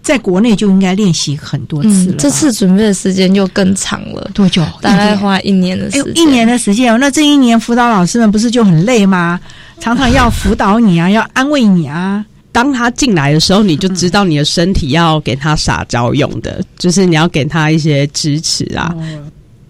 [0.01, 4.65] 在国内就应该练习很多次了、嗯，这次准备的时间就更长了，多久？
[4.81, 6.97] 大概花一年的时间，哎一年的时间哦。
[6.97, 9.39] 那这一年辅导老师们不是就很累吗？
[9.79, 12.25] 常常要辅导你啊，要安慰你啊。
[12.51, 18.93] 当他进来的时候，你就知道你的身体要给他撒娇用的，就是你要给他一些支持啊。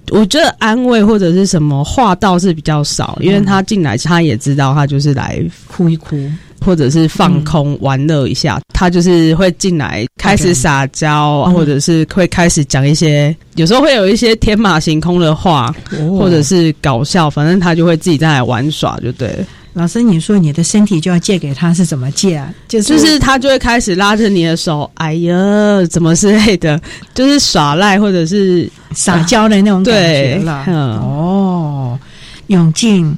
[0.10, 6.30] 我觉得安慰或者是什么话倒是比较少，因为他进来他也知道他就是来哭一哭，
[6.66, 8.60] 或者是放空、玩乐一下。
[8.74, 15.74] 他就是会进来开始撒娇，或者是会开始讲一些，有时候会有一些天马行空的话，
[16.18, 19.46] 或者是搞笑，反正他就会自己在那玩耍，就对了。
[19.74, 22.54] 老师，你说你的身体就要借给他，是怎么借啊？
[22.68, 25.34] 就是就是他就会开始拉着你的手，哎呀，
[25.90, 26.80] 怎么之类的，
[27.14, 30.66] 就是耍赖或者是撒娇的那种感觉对了。
[30.68, 32.00] 嗯哦，
[32.48, 33.18] 永进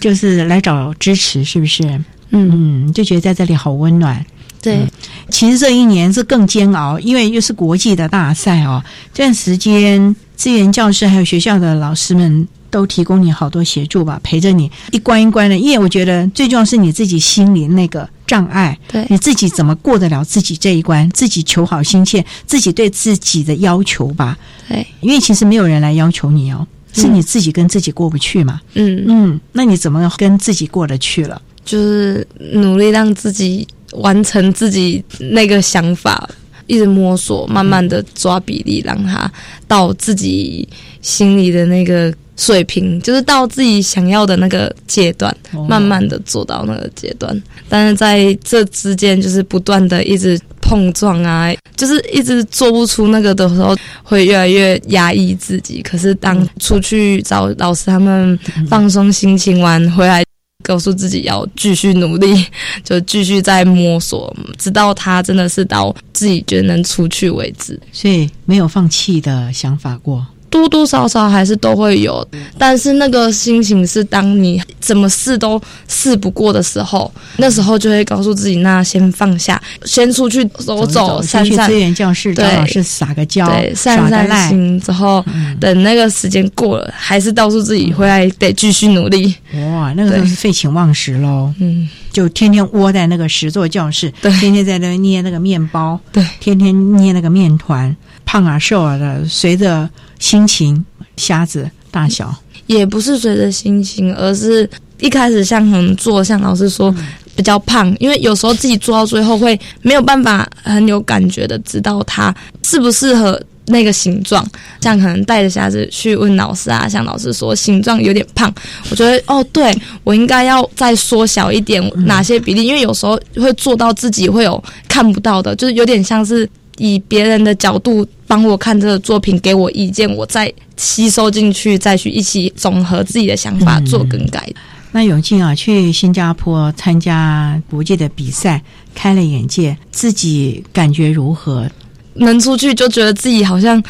[0.00, 1.82] 就是来找支持，是不是？
[2.30, 4.24] 嗯嗯，就觉得在这里好温暖。
[4.60, 4.80] 对，
[5.28, 8.82] 其实这一年是更煎熬，因为又是国际的大赛哦。
[9.12, 15.56] 这段时间，资源教师还有学校的老师们都提供你好多协助吧，陪着你一关一关的。
[15.56, 24.36] 因为我觉得最重要是你自己心里那个障碍，对你自己怎么过得了自己这一关，自己求好心切，自己对自己的要求吧。
[24.68, 28.60] 对，因为其实没有人来要求你哦，是你自己跟自己过不去嘛。
[28.74, 31.40] 嗯嗯，那你怎么跟自己过得去了？
[31.64, 36.28] 就是努力让自己完成自己那个想法，
[36.66, 39.30] 一直摸索，慢慢的抓比例，让它
[39.66, 40.68] 到自己
[41.00, 47.42] 心里的那个水平，就是到自己想要的那个阶段，哦慢慢的做到那个阶段。
[47.68, 55.82] 但是在这之间，就是不断的一直碰撞啊，就是一直做不出那个的时候，会越来越压抑自己。
[55.82, 58.38] 可是当出去找老师他们
[58.68, 60.24] 放松心情完回来。
[60.64, 62.44] 告诉自己要继续努力，
[62.82, 67.78] 就继续在摸索，直到他真的是到自己觉得能出去为止。
[67.92, 70.26] 所以没有放弃的想法过。
[70.54, 72.24] 多多少少还是都会有，
[72.56, 81.44] 但是那个心情是当你怎么试都试不过的时候，那时候就会告诉自己，那先放下，先出去走走散散。
[81.44, 84.48] 先去资源教室找对老师撒个娇，对，耍散散。
[84.48, 85.24] 心之后，
[85.58, 89.34] 等那个时间过了，还是告诉自己回来得继续努力。
[89.72, 91.52] 哇，那个都是废寝忘食喽。
[91.58, 99.88] 嗯，就天天窝在那个十座教室，对天天在那捏那个面包，对，天天捏那个面团，胖啊瘦啊的，随着
[100.24, 100.82] 心情
[101.18, 102.34] 瞎子大小。
[102.66, 104.68] 也不是随着心情，而是
[104.98, 106.90] 一开始像很做，像老师说、
[107.36, 114.42] 比较胖，因为有时候自己做到最后会没有办法很有感觉的知道它适不适合那个形状，
[114.80, 118.50] 这样可能带着瞎子去问老师啊，像老师说形状有点胖，
[118.90, 126.48] 我觉得哦，对我应该要再缩小一点哪些比例，因为有时候会做到自己会有看不到的，就是有点像是。
[126.78, 134.48] 以别人的角度帮我看这个作品，给我意见，我再吸收进去，再去一起总和自己的想法做更改。
[134.92, 138.62] 那永庆啊，去新加坡参加国际的比赛，
[138.94, 141.68] 开了眼界，自己感觉如何？
[142.14, 143.82] 能出去就觉得自己好像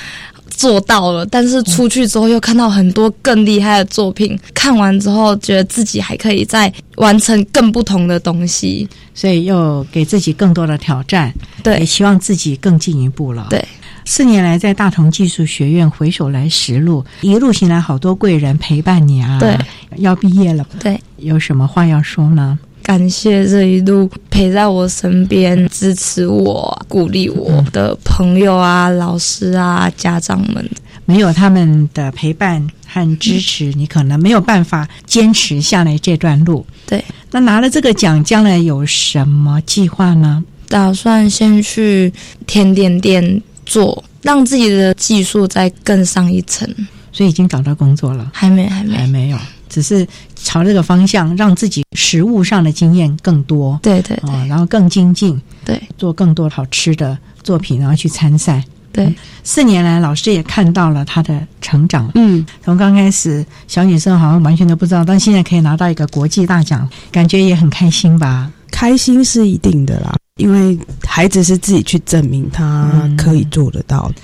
[0.57, 11.32] 做到了，但是出去之后又看到很多更厉害的作品，看完之后觉得自己还可以再完成更不同的东西，所以又给自己更多的挑战，
[11.62, 13.46] 对，也希望自己更进一步了。
[13.50, 13.62] 对，
[14.05, 19.38] 四年来在大同技术学院回首来时路，一路行来好多贵人陪伴你啊。
[19.38, 19.59] 对，
[19.96, 22.59] 要毕业了，对，有什么话要说呢？
[22.85, 30.70] 感谢这一路陪在我身边、支持我、鼓励我的朋友啊、老师啊、家长们。
[31.07, 36.64] 没有他们的陪伴和支持，你可能没有办法坚持下来这段路。
[36.87, 40.45] 对，那拿了这个奖，将来有什么计划呢？
[40.68, 42.12] 打算先去
[42.47, 46.66] 甜点店做，让自己的技术再更上一层。
[47.12, 48.30] 所以已经找到工作了？
[48.32, 49.39] 还没，还没，还没有，
[49.75, 50.07] 只是
[50.37, 53.77] 朝这个方向，让自己食物上的经验更多。
[53.83, 58.62] 对对对、哦，然后更精进，对，做更多好吃的作品，然后去参赛。
[58.93, 59.12] 对，
[59.43, 62.09] 四年来老师也看到了他的成长。
[62.14, 68.49] 嗯，从刚开始小女生好像完全都不知道，但现在可以拿到一个国际大奖，感觉也很开心吧？
[68.70, 74.14] 开心是一定的啦，因为孩子是自己去证明他可以做得到的。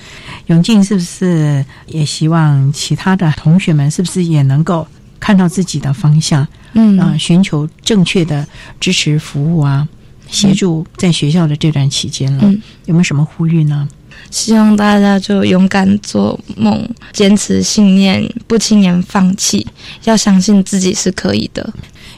[0.47, 4.87] 永进是不是也希望其他的同学们是不是也能够
[5.21, 6.47] 看到自己的方向？
[6.73, 8.47] 嗯啊、寻求正确的
[8.81, 9.87] 支持服务啊，
[10.31, 13.89] 协助在学校的这段期间了，嗯有没有什么呼吁呢？
[14.31, 19.67] 希望大家就勇敢做梦，坚持信念，不轻言放弃，
[20.05, 21.73] 要相信自己是可以的。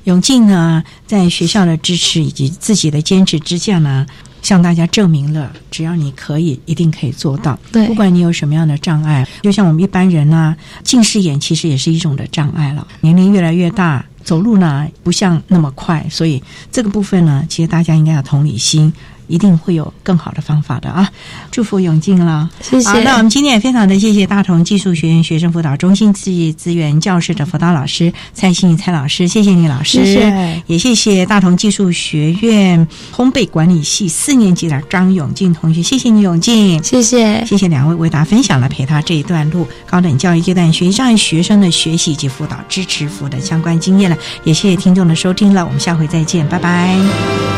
[0.05, 4.05] 永进呢，在学校的支持以及自己的坚持之下呢，
[4.43, 7.59] 向大家证明了，只要你可以，一定可以做到。
[7.73, 12.87] 对不管你有什么样的障碍，就像我们一般人啊、近视眼其实也是一种的障碍了。
[13.01, 18.93] 年龄越来越大，走路呢不像那么快，所以这个部分呢，其实大家应该有同理心。
[19.33, 21.09] 一定会有更好的方法的啊！
[21.51, 22.89] 祝福永进了，谢谢。
[22.91, 30.63] 好，那我们今天也非常的谢谢大同技术学院学生辅导中心资资源教室的辅导老师蔡欣怡蔡老师，谢谢你老师，谢谢。
[30.67, 47.52] 也谢谢大同技术学院烘焙管理系四年级的张永进同学，谢谢你永进，谢谢，谢谢两位为大家分享了陪他这一段路高等教育阶段学习障碍学生的学习以及辅导支持服务的相关经验了，也谢谢听众的收听了，我们下回再见，拜拜。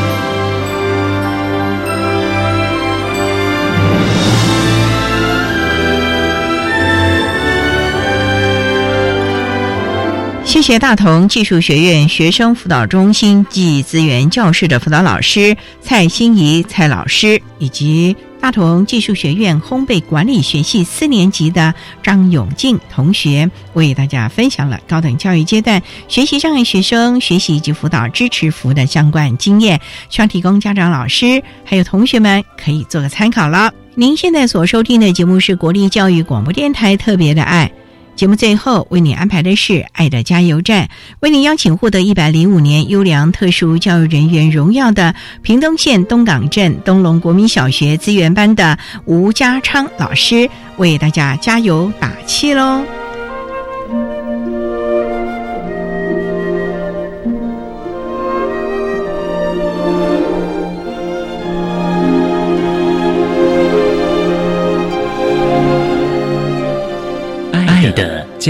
[10.64, 33.70] 谢大同技术学院学生辅导中心暨资源教室的辅导老师蔡欣怡蔡老师，以及大同技术学院烘焙管理学系四年级的张永进同学，为大家分享了高等教育阶段学习障碍学生学习及辅导支持服务的相关经验，希望提供家长、老师还有同学们可以做个参考了。
[33.94, 37.70] 您现在所收听的节目是国立教育广播电台特别的爱。
[38.16, 40.84] 节目最后为你安排的是《爱的加油站》，
[41.20, 52.82] 为你邀请获得一百零五年优良特殊教育人员荣耀的屏东县东港镇东龙国民小学资源班的吴家昌老师，为大家加油打气喽！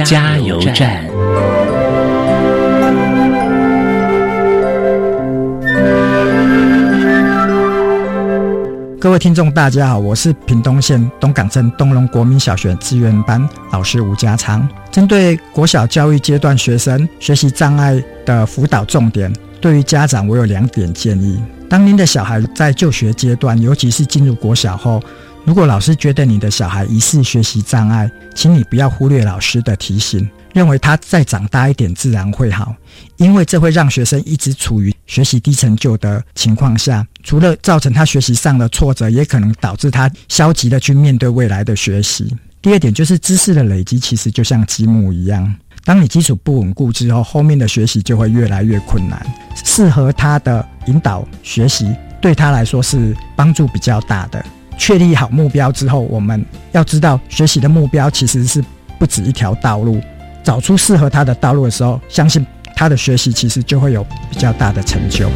[0.03, 1.07] 加油站。
[8.99, 14.69] 各位听众，大家好，我是屏东县东港镇东龙国民小学资源班老师吴家昌。
[14.91, 21.41] 针对国小教育阶段学生学习障碍的辅导重点，对于家长我有两点建议。
[21.69, 25.01] 当您的小孩在就学阶段，尤其是进入国小后，
[25.45, 32.75] 如果老师觉得你的小孩疑似学习障碍，请你不要忽略老师的提醒，认为他再长大一点自然会好，
[33.19, 42.35] 因为这会让学生一直处于学习低成就的情况下，除了造成他学习上的挫折，也可能导致他消极的去面对未来的学习。
[42.63, 45.55] 第二点就是知识的累积，其实就像积木一样。
[45.85, 49.23] 当你基础不稳固之后，后面的学习就会越来越困难。
[49.63, 54.43] 适合他的引导学习，对他来说是帮助比较大的。
[54.77, 58.65] 确立好目标之后，我们要知道学习的目标其实是
[58.99, 60.01] 不止一条道路。
[60.43, 62.47] 找出适合他的道路的时候，相信
[62.77, 65.31] 他的学习其实就会有比较大的成就。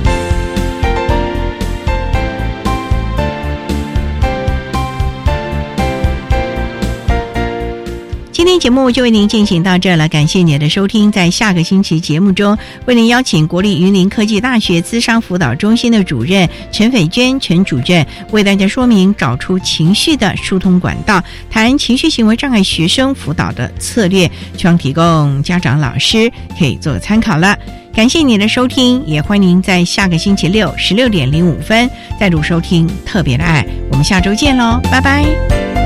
[8.39, 11.11] 今天节目就为您进行到这了，感谢您的收听。
[11.11, 21.21] 在下个星期节目中，为您邀请国立云林科技大学资商辅导中心的主任陈斐娟陈主任，为大家说明找出情绪的疏通管道，
[21.51, 27.59] 谈情绪行为障碍学生辅导的策略，希望提供家长、老师可以做参考了。
[27.93, 35.78] 感谢您的收听，也欢迎您在下个星期六十六点零五分再度收听《特别的爱》，我们下周见喽，拜拜。